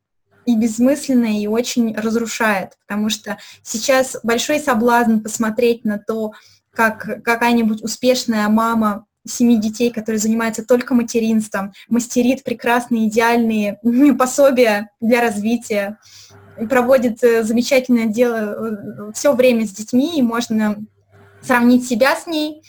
и 0.45 0.55
бессмысленно, 0.55 1.39
и 1.39 1.45
очень 1.45 1.93
разрушает, 1.93 2.77
потому 2.87 3.09
что 3.09 3.37
сейчас 3.63 4.17
большой 4.23 4.59
соблазн 4.59 5.19
посмотреть 5.19 5.83
на 5.83 5.99
то, 5.99 6.31
как 6.71 7.23
какая-нибудь 7.23 7.83
успешная 7.83 8.47
мама 8.47 9.05
семи 9.27 9.57
детей, 9.57 9.91
которые 9.91 10.19
занимаются 10.19 10.65
только 10.65 10.93
материнством, 10.93 11.73
мастерит 11.89 12.43
прекрасные, 12.43 13.07
идеальные 13.07 13.79
пособия 14.17 14.89
для 14.99 15.21
развития, 15.21 15.97
проводит 16.69 17.23
э, 17.23 17.43
замечательное 17.43 18.07
дело 18.07 18.35
э, 18.35 19.11
все 19.13 19.33
время 19.33 19.65
с 19.67 19.71
детьми, 19.71 20.17
и 20.17 20.23
можно 20.23 20.77
сравнить 21.41 21.87
себя 21.87 22.15
с 22.15 22.25
ней 22.25 22.63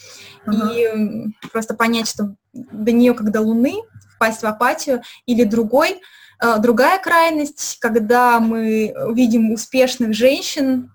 uh-huh. 0.47 1.33
и 1.33 1.49
просто 1.51 1.75
понять, 1.75 2.09
что 2.09 2.35
до 2.53 2.93
нее 2.93 3.15
как 3.15 3.31
до 3.31 3.41
Луны, 3.41 3.77
впасть 4.15 4.43
в 4.43 4.47
апатию, 4.47 5.03
или 5.27 5.45
другой, 5.45 6.01
другая 6.41 6.99
крайность, 7.01 7.79
когда 7.81 8.39
мы 8.39 8.95
видим 9.13 9.53
успешных 9.53 10.15
женщин, 10.15 10.93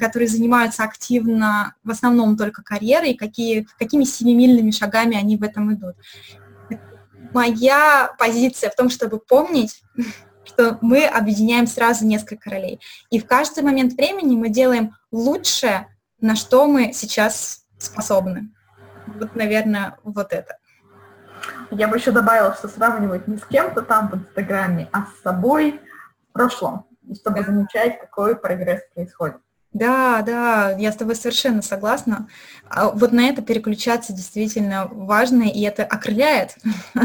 которые 0.00 0.28
занимаются 0.28 0.82
активно 0.82 1.74
в 1.84 1.90
основном 1.90 2.36
только 2.36 2.62
карьерой, 2.62 3.14
какие, 3.14 3.66
какими 3.78 4.04
семимильными 4.04 4.70
шагами 4.70 5.16
они 5.16 5.36
в 5.36 5.42
этом 5.42 5.72
идут. 5.74 5.94
Моя 7.32 8.12
позиция 8.18 8.70
в 8.70 8.74
том, 8.74 8.90
чтобы 8.90 9.20
помнить, 9.20 9.82
что 10.44 10.78
мы 10.80 11.04
объединяем 11.04 11.66
сразу 11.66 12.04
несколько 12.04 12.50
ролей. 12.50 12.80
И 13.10 13.20
в 13.20 13.26
каждый 13.26 13.62
момент 13.62 13.92
времени 13.92 14.34
мы 14.34 14.48
делаем 14.48 14.96
лучшее, 15.12 15.86
на 16.20 16.34
что 16.34 16.66
мы 16.66 16.92
сейчас 16.92 17.64
способны. 17.78 18.50
Вот, 19.06 19.36
наверное, 19.36 19.96
вот 20.02 20.32
это. 20.32 20.58
Я 21.70 21.88
бы 21.88 21.96
еще 21.96 22.10
добавила, 22.10 22.54
что 22.54 22.68
сравнивать 22.68 23.28
не 23.28 23.36
с 23.36 23.44
кем-то 23.44 23.82
там 23.82 24.08
в 24.08 24.16
Инстаграме, 24.16 24.88
а 24.92 25.06
с 25.06 25.22
собой 25.22 25.80
в 26.30 26.32
прошлом, 26.32 26.86
чтобы 27.20 27.42
замечать, 27.42 28.00
какой 28.00 28.36
прогресс 28.36 28.82
происходит. 28.94 29.36
Да, 29.72 30.22
да, 30.22 30.72
я 30.72 30.90
с 30.90 30.96
тобой 30.96 31.14
совершенно 31.14 31.62
согласна. 31.62 32.28
А 32.68 32.90
вот 32.90 33.12
на 33.12 33.28
это 33.28 33.40
переключаться 33.40 34.12
действительно 34.12 34.88
важно, 34.90 35.44
и 35.44 35.62
это 35.62 35.84
окрыляет. 35.84 36.56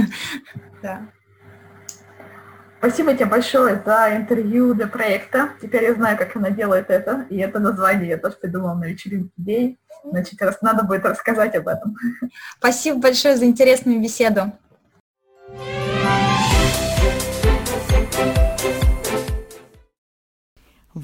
Да. 0.81 1.07
Спасибо 2.85 3.15
тебе 3.15 3.25
большое 3.25 3.81
за 3.83 4.15
интервью 4.15 4.75
для 4.75 4.85
проекта. 4.85 5.49
Теперь 5.59 5.85
я 5.85 5.95
знаю, 5.95 6.19
как 6.19 6.35
она 6.35 6.51
делает 6.51 6.91
это, 6.91 7.25
и 7.31 7.37
это 7.37 7.57
название 7.57 8.09
я 8.09 8.17
тоже 8.19 8.35
придумала 8.35 8.75
на 8.75 8.85
вечеринке 8.85 9.31
идей. 9.39 9.79
Значит, 10.03 10.39
раз 10.39 10.61
надо 10.61 10.83
будет 10.83 11.03
рассказать 11.03 11.55
об 11.55 11.67
этом. 11.67 11.95
Спасибо 12.59 12.99
большое 12.99 13.37
за 13.37 13.45
интересную 13.45 13.99
беседу. 13.99 14.51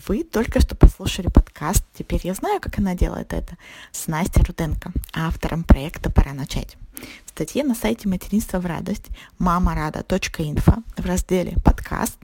Вы 0.08 0.24
только 0.24 0.60
что 0.62 0.76
послушали 0.76 1.28
подкаст 1.28 1.84
«Теперь 1.94 2.22
я 2.24 2.34
знаю, 2.34 2.60
как 2.60 2.80
она 2.80 2.96
делает 2.96 3.34
это» 3.34 3.58
с 3.92 4.08
Настей 4.08 4.44
Руденко, 4.44 4.92
автором 5.14 5.64
проекта 5.64 6.12
«Пора 6.12 6.34
начать». 6.34 6.78
В 7.26 7.30
статье 7.30 7.64
на 7.64 7.76
сайте 7.76 8.08
«Материнство 8.08 8.60
в 8.60 8.66
радость» 8.66 9.08
мамарада.инфо 9.38 10.84
в 10.98 11.06
разделе 11.06 11.58
«Подкаст» 11.64 12.18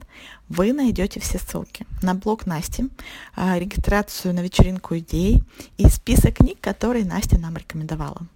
вы 0.48 0.72
найдете 0.72 1.20
все 1.20 1.38
ссылки 1.38 1.86
на 2.02 2.14
блог 2.14 2.46
Насти, 2.46 2.88
а, 3.36 3.58
регистрацию 3.58 4.34
на 4.34 4.40
вечеринку 4.40 4.96
идей 4.98 5.44
и 5.76 5.88
список 5.88 6.36
книг, 6.36 6.58
которые 6.60 7.04
Настя 7.04 7.38
нам 7.38 7.56
рекомендовала. 7.56 8.26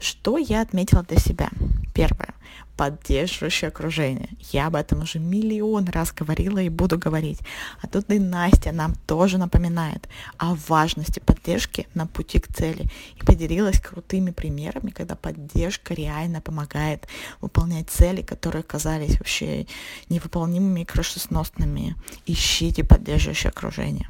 Что 0.00 0.38
я 0.38 0.62
отметила 0.62 1.02
для 1.02 1.18
себя? 1.18 1.50
Первое 1.94 2.34
поддерживающее 2.78 3.68
окружение. 3.68 4.28
Я 4.52 4.68
об 4.68 4.76
этом 4.76 5.02
уже 5.02 5.18
миллион 5.18 5.88
раз 5.88 6.12
говорила 6.12 6.58
и 6.58 6.68
буду 6.68 6.96
говорить. 6.96 7.40
А 7.82 7.88
тут 7.88 8.08
и 8.12 8.20
Настя 8.20 8.70
нам 8.70 8.94
тоже 9.06 9.36
напоминает 9.36 10.08
о 10.38 10.54
важности 10.68 11.18
поддержки 11.18 11.88
на 11.94 12.06
пути 12.06 12.38
к 12.38 12.46
цели 12.46 12.86
и 13.16 13.24
поделилась 13.24 13.80
крутыми 13.80 14.30
примерами, 14.30 14.90
когда 14.90 15.16
поддержка 15.16 15.92
реально 15.92 16.40
помогает 16.40 17.08
выполнять 17.40 17.90
цели, 17.90 18.22
которые 18.22 18.62
казались 18.62 19.18
вообще 19.18 19.66
невыполнимыми 20.08 20.82
и 20.82 20.84
крышесносными. 20.84 21.96
Ищите 22.26 22.84
поддерживающее 22.84 23.50
окружение. 23.50 24.08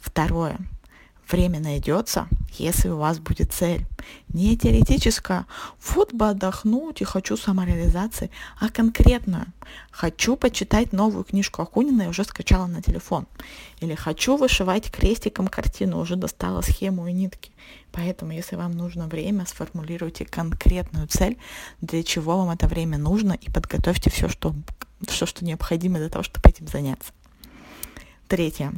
Второе 0.00 0.56
время 1.30 1.60
найдется, 1.60 2.28
если 2.58 2.88
у 2.88 2.96
вас 2.96 3.18
будет 3.18 3.52
цель. 3.52 3.86
Не 4.28 4.56
теоретическая, 4.56 5.46
вот 5.94 6.12
бы 6.12 6.28
отдохнуть 6.28 7.00
и 7.00 7.04
хочу 7.04 7.36
самореализации, 7.36 8.30
а 8.58 8.68
конкретную. 8.68 9.46
Хочу 9.90 10.36
почитать 10.36 10.92
новую 10.92 11.24
книжку 11.24 11.62
Акунина 11.62 12.02
и 12.02 12.06
уже 12.08 12.24
скачала 12.24 12.66
на 12.66 12.82
телефон. 12.82 13.26
Или 13.80 13.94
хочу 13.94 14.36
вышивать 14.36 14.90
крестиком 14.90 15.48
картину, 15.48 16.00
уже 16.00 16.16
достала 16.16 16.60
схему 16.62 17.06
и 17.06 17.12
нитки. 17.12 17.50
Поэтому, 17.92 18.32
если 18.32 18.56
вам 18.56 18.72
нужно 18.72 19.06
время, 19.08 19.46
сформулируйте 19.46 20.24
конкретную 20.24 21.06
цель, 21.08 21.38
для 21.80 22.02
чего 22.02 22.38
вам 22.38 22.50
это 22.50 22.68
время 22.68 22.98
нужно, 22.98 23.32
и 23.32 23.50
подготовьте 23.50 24.10
все, 24.10 24.28
что, 24.28 24.54
все, 25.06 25.26
что 25.26 25.44
необходимо 25.44 25.98
для 25.98 26.08
того, 26.08 26.22
чтобы 26.22 26.48
этим 26.48 26.66
заняться. 26.68 27.12
Третье 28.28 28.72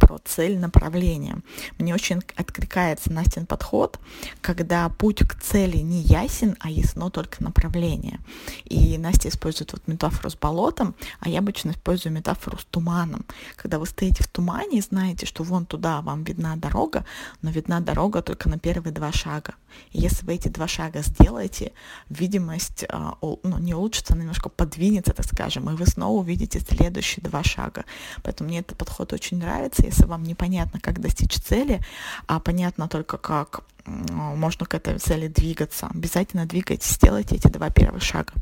про 0.00 0.18
цель 0.24 0.58
направления. 0.58 1.38
Мне 1.78 1.94
очень 1.94 2.22
откликается 2.36 3.12
Настин 3.12 3.46
подход, 3.46 3.98
когда 4.40 4.88
путь 4.88 5.26
к 5.26 5.40
цели 5.40 5.78
не 5.78 6.00
ясен, 6.02 6.56
а 6.60 6.70
ясно 6.70 7.10
только 7.10 7.42
направление. 7.42 8.20
И 8.64 8.98
Настя 8.98 9.28
использует 9.28 9.72
вот 9.72 9.86
метафору 9.86 10.30
с 10.30 10.36
болотом, 10.36 10.94
а 11.20 11.28
я 11.28 11.40
обычно 11.40 11.70
использую 11.70 12.12
метафору 12.12 12.58
с 12.58 12.64
туманом. 12.64 13.24
Когда 13.56 13.78
вы 13.78 13.86
стоите 13.86 14.22
в 14.22 14.28
тумане 14.28 14.78
и 14.78 14.82
знаете, 14.82 15.26
что 15.26 15.42
вон 15.42 15.66
туда 15.66 16.00
вам 16.00 16.24
видна 16.24 16.56
дорога, 16.56 17.04
но 17.42 17.50
видна 17.50 17.80
дорога 17.80 18.22
только 18.22 18.48
на 18.48 18.58
первые 18.58 18.92
два 18.92 19.12
шага. 19.12 19.54
И 19.92 20.00
если 20.00 20.24
вы 20.24 20.34
эти 20.34 20.48
два 20.48 20.68
шага 20.68 21.02
сделаете, 21.02 21.72
видимость 22.08 22.84
а, 22.88 23.16
ну, 23.20 23.58
не 23.58 23.74
улучшится, 23.74 24.14
она 24.14 24.22
немножко 24.22 24.48
подвинется, 24.48 25.12
так 25.12 25.26
скажем, 25.26 25.70
и 25.70 25.74
вы 25.74 25.86
снова 25.86 26.20
увидите 26.20 26.60
следующие 26.60 27.22
два 27.22 27.42
шага. 27.42 27.84
Поэтому 28.22 28.48
мне 28.48 28.60
этот 28.60 28.78
подход 28.78 29.12
очень 29.12 29.38
нравится. 29.38 29.84
Если 29.84 30.04
вам 30.04 30.22
непонятно, 30.22 30.80
как 30.80 31.00
достичь 31.00 31.34
цели, 31.34 31.80
а 32.26 32.40
понятно 32.40 32.88
только, 32.88 33.18
как 33.18 33.64
можно 33.86 34.66
к 34.66 34.74
этой 34.74 34.98
цели 34.98 35.28
двигаться, 35.28 35.88
обязательно 35.88 36.46
двигайтесь, 36.46 36.92
сделайте 36.92 37.36
эти 37.36 37.48
два 37.48 37.70
первых 37.70 38.02
шага. 38.02 38.32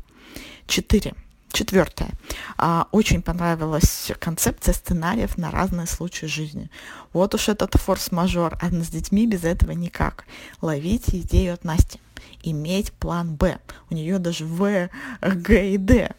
Четыре. 0.67 1.13
Четвертое. 1.51 2.11
А, 2.57 2.87
очень 2.91 3.21
понравилась 3.21 4.11
концепция 4.19 4.73
сценариев 4.73 5.37
на 5.37 5.51
разные 5.51 5.87
случаи 5.87 6.27
жизни. 6.27 6.69
Вот 7.13 7.35
уж 7.35 7.49
этот 7.49 7.75
форс-мажор, 7.75 8.57
а 8.61 8.69
с 8.69 8.87
детьми 8.89 9.27
без 9.27 9.43
этого 9.43 9.71
никак. 9.71 10.25
Ловите 10.61 11.19
идею 11.19 11.53
от 11.53 11.63
Насти 11.63 11.99
иметь 12.43 12.91
план 12.93 13.35
Б. 13.35 13.59
У 13.89 13.95
нее 13.95 14.19
даже 14.19 14.45
В, 14.45 14.89
Г 15.21 15.69
и 15.69 15.77
Д. 15.77 16.11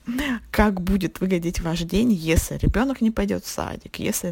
Как 0.50 0.80
будет 0.80 1.20
выглядеть 1.20 1.60
ваш 1.60 1.80
день, 1.80 2.12
если 2.12 2.56
ребенок 2.58 3.00
не 3.00 3.10
пойдет 3.10 3.44
в 3.44 3.48
садик, 3.48 3.98
если 3.98 4.30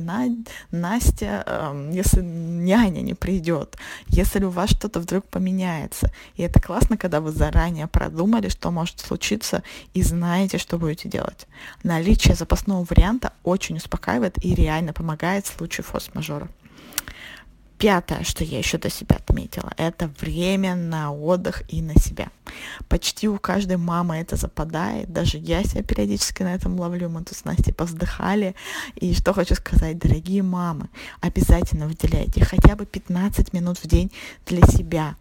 Настя, 0.71 1.45
э, 1.47 1.91
если 1.93 2.21
няня 2.23 3.01
не 3.01 3.15
придет, 3.15 3.77
если 4.09 4.45
у 4.45 4.51
вас 4.51 4.71
что-то 4.71 5.01
вдруг 5.01 5.27
поменяется. 5.27 6.13
И 6.37 6.43
это 6.43 6.61
классно, 6.61 6.97
когда 6.97 7.21
вы 7.21 7.33
заранее 7.33 7.87
продумали, 7.87 8.49
что 8.49 8.71
может 8.71 9.01
случиться, 9.01 9.63
и 9.95 10.03
знаете, 10.03 10.59
что 10.59 10.79
будете 10.79 11.09
делать. 11.09 11.47
Наличие 11.83 12.35
запасного 12.35 12.87
варианта 12.89 13.33
очень 13.43 13.77
успокаивает 13.77 14.45
и 14.45 14.55
реально 14.55 14.93
помогает 14.93 15.47
в 15.47 15.57
случае 15.57 15.85
форс-мажора. 15.85 16.49
Пятое, 17.81 18.25
что 18.25 18.45
я 18.45 18.59
еще 18.59 18.77
до 18.77 18.91
себя 18.91 19.17
отметила, 19.17 19.73
это 19.79 20.11
время 20.21 20.75
на 20.75 21.15
отдых 21.15 21.63
и 21.73 21.81
на 21.81 21.95
себя. 21.95 22.31
Почти 22.89 23.29
у 23.29 23.39
каждой 23.39 23.77
мамы 23.77 24.17
это 24.17 24.37
западает, 24.37 25.13
даже 25.13 25.39
я 25.39 25.63
себя 25.65 25.83
периодически 25.83 26.43
на 26.43 26.55
этом 26.55 26.79
ловлю, 26.79 27.09
мы 27.09 27.23
тут 27.25 27.37
с 27.37 27.45
Настей 27.45 27.73
повздыхали. 27.73 28.55
И 28.97 29.15
что 29.15 29.33
хочу 29.33 29.55
сказать, 29.55 29.99
дорогие 29.99 30.43
мамы, 30.43 30.89
обязательно 31.21 31.87
выделяйте 31.87 32.45
хотя 32.45 32.77
бы 32.77 32.87
15 32.87 33.53
минут 33.53 33.79
в 33.79 33.87
день 33.87 34.11
для 34.47 34.67
себя, 34.67 35.17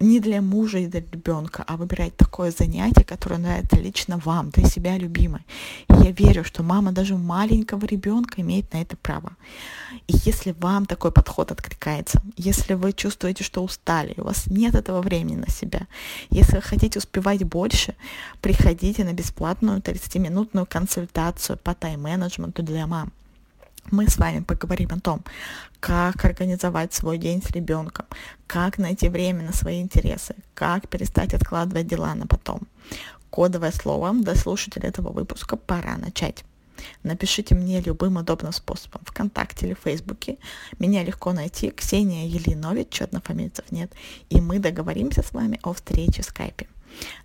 не 0.00 0.20
для 0.20 0.40
мужа 0.42 0.78
и 0.78 0.86
для 0.86 1.00
ребенка, 1.00 1.64
а 1.66 1.76
выбирать 1.76 2.16
такое 2.16 2.50
занятие, 2.50 3.04
которое 3.04 3.38
нравится 3.38 3.76
лично 3.76 4.18
вам, 4.24 4.50
для 4.50 4.64
себя 4.64 4.98
любимой. 4.98 5.44
И 5.88 5.94
я 6.04 6.10
верю, 6.10 6.44
что 6.44 6.62
мама 6.62 6.92
даже 6.92 7.16
маленького 7.16 7.84
ребенка 7.86 8.40
имеет 8.40 8.72
на 8.72 8.82
это 8.82 8.96
право. 8.96 9.32
И 10.08 10.14
если 10.24 10.54
вам 10.58 10.86
такой 10.86 11.12
подход 11.12 11.50
откликается. 11.52 12.22
Если 12.36 12.74
вы 12.74 12.92
чувствуете, 12.92 13.44
что 13.44 13.62
устали, 13.62 14.14
у 14.16 14.24
вас 14.24 14.46
нет 14.46 14.74
этого 14.74 15.02
времени 15.02 15.36
на 15.36 15.48
себя, 15.48 15.86
если 16.30 16.56
вы 16.56 16.62
хотите 16.72 16.98
успевать 16.98 17.44
больше, 17.44 17.94
приходите 18.40 19.04
на 19.04 19.12
бесплатную 19.12 19.80
30-минутную 19.80 20.66
консультацию 20.66 21.58
по 21.58 21.74
тайм-менеджменту 21.74 22.62
для 22.62 22.86
мам. 22.86 23.12
Мы 23.90 24.08
с 24.08 24.16
вами 24.16 24.40
поговорим 24.40 24.88
о 24.92 25.00
том, 25.00 25.22
как 25.80 26.24
организовать 26.24 26.94
свой 26.94 27.18
день 27.18 27.42
с 27.42 27.50
ребенком, 27.50 28.06
как 28.46 28.78
найти 28.78 29.10
время 29.10 29.42
на 29.42 29.52
свои 29.52 29.82
интересы, 29.82 30.34
как 30.54 30.88
перестать 30.88 31.34
откладывать 31.34 31.88
дела 31.88 32.14
на 32.14 32.26
потом. 32.26 32.60
Кодовое 33.28 33.72
слово 33.72 34.14
для 34.14 34.34
слушателей 34.34 34.88
этого 34.88 35.12
выпуска 35.12 35.56
«Пора 35.56 35.98
начать». 35.98 36.44
Напишите 37.02 37.54
мне 37.54 37.80
любым 37.80 38.16
удобным 38.16 38.52
способом, 38.52 39.02
ВКонтакте 39.04 39.66
или 39.66 39.74
Фейсбуке. 39.74 40.38
Меня 40.78 41.04
легко 41.04 41.32
найти, 41.32 41.70
Ксения 41.70 42.26
Елинович, 42.26 43.02
однофамильцев 43.02 43.70
нет, 43.70 43.92
и 44.30 44.40
мы 44.40 44.58
договоримся 44.58 45.22
с 45.22 45.32
вами 45.32 45.58
о 45.62 45.72
встрече 45.72 46.22
в 46.22 46.26
скайпе. 46.26 46.68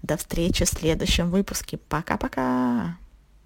До 0.01 0.17
встречи 0.17 0.65
в 0.65 0.69
следующем 0.69 1.29
выпуске. 1.29 1.77
Пока-пока! 1.77 2.97